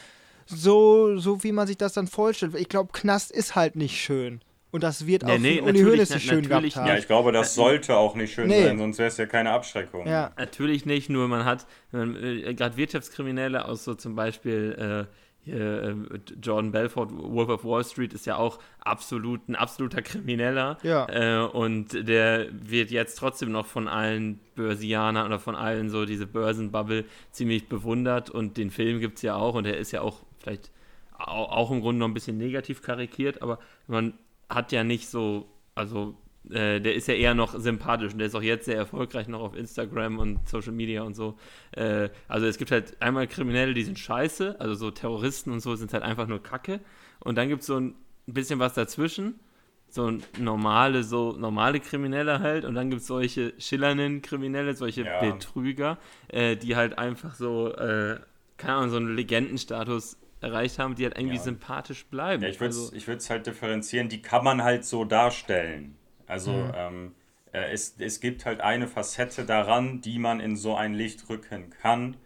[0.46, 2.54] so, so wie man sich das dann vorstellt.
[2.54, 4.40] Ich glaube, Knast ist halt nicht schön.
[4.70, 6.88] Und das wird nee, auch nee, Uli Hoeneß nicht schön gehabt haben.
[6.88, 8.64] Ja, ich glaube, das sollte auch nicht schön nee.
[8.64, 10.04] sein, sonst wäre es ja keine Abschreckung.
[10.04, 10.32] Ja.
[10.36, 15.06] Natürlich nicht, nur man hat äh, gerade Wirtschaftskriminelle aus so zum Beispiel äh, äh,
[15.46, 20.78] Jordan Belfort, Wolf of Wall Street ist ja auch absolut ein absoluter Krimineller.
[20.82, 21.06] Ja.
[21.08, 26.26] Äh, und der wird jetzt trotzdem noch von allen Börsianern oder von allen so diese
[26.26, 28.30] Börsenbubble ziemlich bewundert.
[28.30, 30.70] Und den Film gibt es ja auch und der ist ja auch vielleicht
[31.18, 34.14] auch im Grunde noch ein bisschen negativ karikiert, aber man
[34.48, 36.14] hat ja nicht so, also
[36.50, 39.40] äh, der ist ja eher noch sympathisch und der ist auch jetzt sehr erfolgreich noch
[39.40, 41.36] auf Instagram und Social Media und so.
[41.72, 45.74] Äh, also es gibt halt einmal Kriminelle, die sind scheiße, also so Terroristen und so
[45.74, 46.80] sind halt einfach nur Kacke.
[47.20, 47.94] Und dann gibt es so ein
[48.26, 49.40] bisschen was dazwischen,
[49.88, 52.64] so normale, so normale Kriminelle halt.
[52.64, 55.20] Und dann gibt es solche schillernden Kriminelle, solche ja.
[55.20, 58.18] Betrüger, äh, die halt einfach so, äh,
[58.58, 61.42] keine Ahnung, so einen Legendenstatus erreicht haben, die halt irgendwie ja.
[61.42, 62.42] sympathisch bleiben.
[62.42, 65.96] Ja, ich würde es also, halt differenzieren, die kann man halt so darstellen.
[66.26, 66.72] Also mhm.
[66.74, 67.14] ähm,
[67.52, 71.70] äh, es, es gibt halt eine Facette daran, die man in so ein Licht rücken
[71.70, 72.16] kann.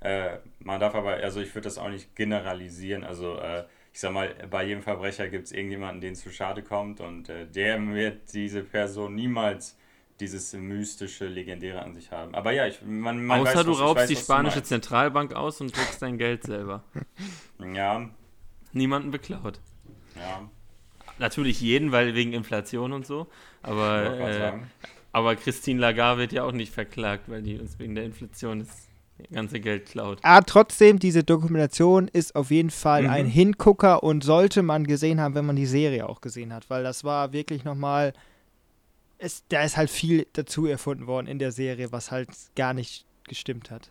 [0.00, 3.04] Äh, man darf aber, also ich würde das auch nicht generalisieren.
[3.04, 7.00] Also äh, ich sag mal, bei jedem Verbrecher gibt es irgendjemanden, den zu schade kommt
[7.00, 9.76] und äh, der wird diese Person niemals
[10.20, 12.34] dieses mystische, legendäre an sich haben.
[12.34, 15.74] Aber ja, ich, man, man Außer weiß, du raubst weiß, die spanische Zentralbank aus und
[15.74, 16.84] druckst dein Geld selber.
[17.58, 18.08] Ja.
[18.72, 19.60] Niemanden beklaut.
[20.16, 20.48] Ja.
[21.20, 23.28] Natürlich jeden, weil wegen Inflation und so.
[23.62, 24.52] Aber, äh,
[25.12, 28.88] aber Christine Lagarde wird ja auch nicht verklagt, weil die uns wegen der Inflation das
[29.30, 30.18] ganze Geld klaut.
[30.22, 33.10] Ah, trotzdem, diese Dokumentation ist auf jeden Fall mhm.
[33.10, 36.82] ein Hingucker und sollte man gesehen haben, wenn man die Serie auch gesehen hat, weil
[36.82, 38.14] das war wirklich nochmal
[39.20, 43.04] es, da ist halt viel dazu erfunden worden in der Serie, was halt gar nicht
[43.24, 43.90] gestimmt hat.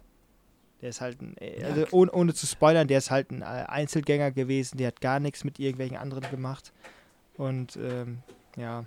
[0.81, 3.45] Der ist halt, ein, äh, also ohne, ohne zu spoilern, der ist halt ein äh,
[3.45, 6.73] Einzelgänger gewesen, der hat gar nichts mit irgendwelchen anderen gemacht.
[7.39, 8.17] Und ähm,
[8.57, 8.83] ja,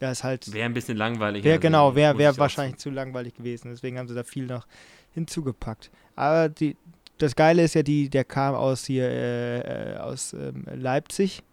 [0.00, 0.52] der ist halt.
[0.52, 1.44] Wäre ein bisschen langweilig.
[1.44, 3.70] Wär, also, genau, wäre wär wahrscheinlich zu langweilig gewesen.
[3.70, 4.66] Deswegen haben sie da viel noch
[5.14, 5.92] hinzugepackt.
[6.16, 6.76] Aber die,
[7.18, 11.44] das Geile ist ja, die, der kam aus hier, äh, äh aus ähm, Leipzig.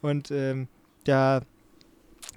[0.00, 0.66] Und ähm,
[1.04, 1.42] da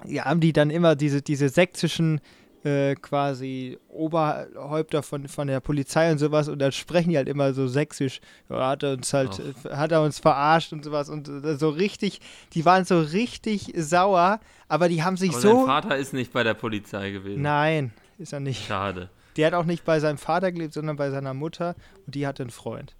[0.04, 2.20] ja, haben die dann immer diese, diese sächsischen
[2.66, 7.54] äh, quasi Oberhäupter von, von der Polizei und sowas und dann sprechen die halt immer
[7.54, 8.20] so sächsisch.
[8.48, 9.78] Ja, hat er uns halt, Ach.
[9.78, 12.20] hat er uns verarscht und sowas und äh, so richtig,
[12.54, 15.56] die waren so richtig sauer, aber die haben sich aber so.
[15.58, 17.40] Sein Vater ist nicht bei der Polizei gewesen.
[17.40, 18.66] Nein, ist er nicht.
[18.66, 19.10] Schade.
[19.36, 22.42] Der hat auch nicht bei seinem Vater gelebt, sondern bei seiner Mutter und die hatte
[22.42, 22.96] einen Freund.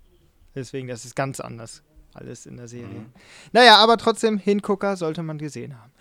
[0.55, 1.83] Deswegen, das ist ganz anders.
[2.15, 2.87] Alles in der Serie.
[2.87, 3.13] Mhm.
[3.53, 5.93] Naja, aber trotzdem, Hingucker sollte man gesehen haben.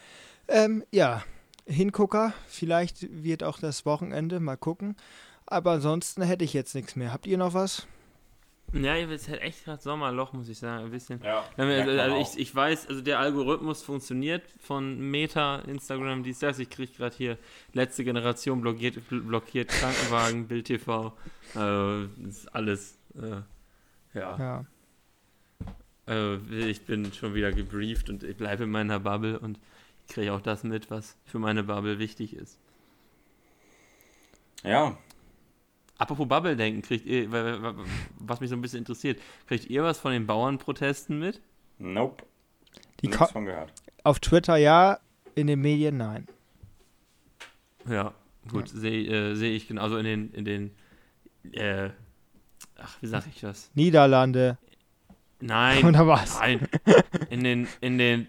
[0.48, 1.24] Ähm, ja,
[1.66, 2.34] Hingucker.
[2.48, 4.40] Vielleicht wird auch das Wochenende.
[4.40, 4.96] Mal gucken.
[5.46, 7.14] Aber ansonsten hätte ich jetzt nichts mehr.
[7.14, 7.88] Habt ihr noch was?
[8.74, 11.22] Ja, es ist halt echt gerade Sommerloch, muss ich sagen, ein bisschen.
[11.24, 16.60] Ja, also, also ich, ich weiß, also der Algorithmus funktioniert von Meta, Instagram, dies, das.
[16.60, 17.38] Ich kriege gerade hier
[17.74, 21.14] letzte Generation blockiert, blockiert Krankenwagen, Bild TV.
[21.56, 22.98] Äh, ist alles.
[23.16, 24.38] Äh, ja.
[24.38, 24.66] ja.
[26.08, 26.36] Äh,
[26.70, 29.60] ich bin schon wieder gebrieft und ich bleibe in meiner Bubble und
[30.08, 32.60] kriege auch das mit, was für meine Bubble wichtig ist.
[34.64, 34.98] Ja.
[35.98, 37.32] Apropos Bubble denken, kriegt ihr,
[38.20, 41.42] was mich so ein bisschen interessiert, kriegt ihr was von den Bauernprotesten mit?
[41.78, 42.24] Nope.
[43.02, 43.72] Die Nichts von gehört.
[44.04, 45.00] Auf Twitter ja,
[45.36, 46.28] in den Medien nein.
[47.90, 48.14] Ja,
[48.50, 48.80] gut, ja.
[48.80, 50.72] sehe äh, seh ich genauso in den, in den,
[51.54, 51.90] äh,
[52.78, 53.70] ach, wie sag ich das?
[53.74, 54.58] Niederlande.
[55.40, 55.84] Nein.
[55.86, 56.40] Oder was?
[56.40, 56.68] Nein.
[57.30, 58.28] In den, in den,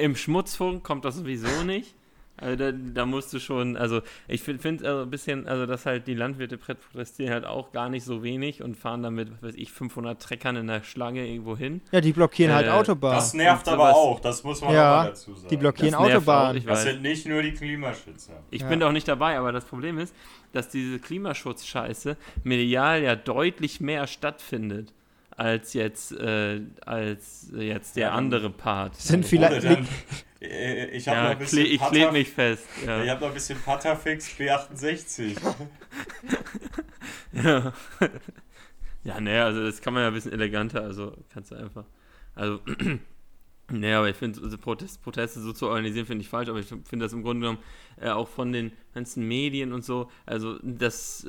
[0.00, 1.94] im Schmutzfunk kommt das sowieso nicht.
[2.42, 5.86] Also da, da, musst du schon, also ich finde find also ein bisschen, also dass
[5.86, 9.54] halt die Landwirte protestieren halt auch gar nicht so wenig und fahren damit, was weiß
[9.54, 11.82] ich, 500 Treckern in der Schlange irgendwo hin.
[11.92, 13.16] Ja, die blockieren halt äh, halt Autobahnen.
[13.16, 15.48] Das nervt aber auch, das muss man ja, auch dazu sagen.
[15.50, 16.64] Die blockieren Autobahnen.
[16.66, 18.32] Das sind nicht nur die Klimaschützer.
[18.50, 18.68] Ich ja.
[18.68, 20.12] bin auch nicht dabei, aber das Problem ist,
[20.52, 24.92] dass diese Klimaschutzscheiße medial ja deutlich mehr stattfindet
[25.36, 28.96] als jetzt, äh, als jetzt der ja, andere Part.
[28.96, 29.64] Sind vielleicht.
[29.64, 29.86] Dann,
[30.40, 31.66] äh, ich habe ja, noch ein bisschen.
[31.66, 32.66] ich klebe mich fest.
[32.86, 33.02] Ja.
[33.02, 35.36] Ich habe noch ein bisschen Patafix B68.
[37.32, 37.72] ja.
[39.04, 41.84] Ja, ne, also das kann man ja ein bisschen eleganter, also kannst du einfach.
[42.36, 42.60] Also,
[43.70, 46.66] ne, aber ich finde, also Protest, Proteste so zu organisieren, finde ich falsch, aber ich
[46.66, 47.62] finde das im Grunde genommen
[48.00, 51.26] äh, auch von den ganzen Medien und so, also das.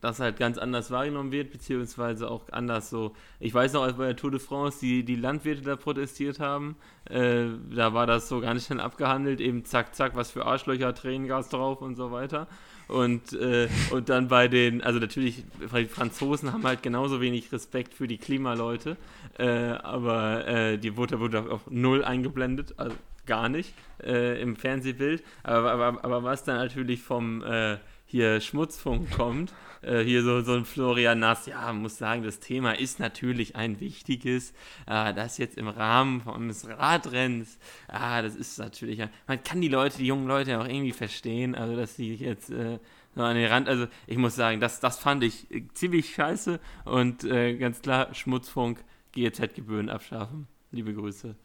[0.00, 3.16] Das halt ganz anders wahrgenommen wird, beziehungsweise auch anders so.
[3.40, 6.76] Ich weiß noch, als bei der Tour de France die, die Landwirte da protestiert haben,
[7.10, 11.48] äh, da war das so ganz schnell abgehandelt, eben zack, zack, was für Arschlöcher, Tränengas
[11.48, 12.46] drauf und so weiter.
[12.86, 17.92] Und, äh, und dann bei den, also natürlich, die Franzosen haben halt genauso wenig Respekt
[17.92, 18.96] für die Klimaleute,
[19.36, 22.94] äh, aber äh, die wurde, wurde auch null eingeblendet, also
[23.26, 25.22] gar nicht äh, im Fernsehbild.
[25.42, 27.76] Aber, aber, aber was dann natürlich vom äh,
[28.08, 29.52] hier Schmutzfunk kommt,
[29.82, 33.80] äh, hier so, so ein Florian Nass, ja, muss sagen, das Thema ist natürlich ein
[33.80, 34.52] wichtiges.
[34.86, 39.98] Äh, das jetzt im Rahmen eines Radrenns, ah, das ist natürlich, man kann die Leute,
[39.98, 42.78] die jungen Leute auch irgendwie verstehen, also dass sie jetzt äh,
[43.14, 46.60] so an den Rand, also ich muss sagen, das, das fand ich äh, ziemlich scheiße
[46.86, 48.82] und äh, ganz klar, Schmutzfunk,
[49.12, 50.48] GEZ-Gebühren abschaffen.
[50.70, 51.36] Liebe Grüße.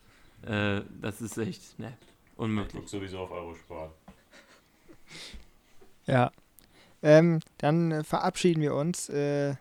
[0.45, 1.97] Äh, das ist echt, ne,
[2.37, 2.73] unmöglich.
[2.73, 3.93] Ich guck sowieso auf Eurosport.
[6.05, 6.31] Ja,
[7.03, 9.09] ähm, dann äh, verabschieden wir uns.
[9.09, 9.55] Äh,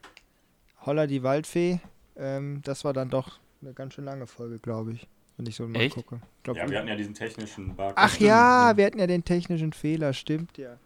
[0.86, 1.80] Holla die Waldfee.
[2.16, 5.06] Ähm, das war dann doch eine ganz schön lange Folge, glaube ich.
[5.36, 5.94] Wenn ich so mal Echt?
[5.94, 6.20] gucke.
[6.42, 7.92] Glaub, ja, wir hatten ja diesen technischen Bug.
[7.96, 10.76] Ach ja, wir hatten ja den technischen Fehler, stimmt ja.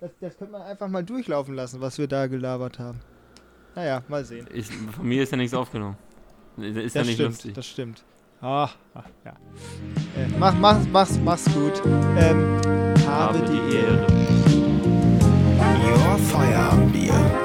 [0.00, 3.00] Das, das könnte man einfach mal durchlaufen lassen, was wir da gelabert haben.
[3.74, 4.48] Naja, mal sehen.
[4.52, 5.96] Ich, von mir ist ja nichts aufgenommen.
[6.56, 7.54] Ist das ja nicht stimmt, lustig.
[7.54, 8.04] Das stimmt.
[8.40, 9.30] Ah, ach, ja.
[9.30, 11.80] Äh, mach, mach, mach's, mach's gut.
[12.18, 12.60] Ähm,
[15.62, 17.41] Your Feierabendbier.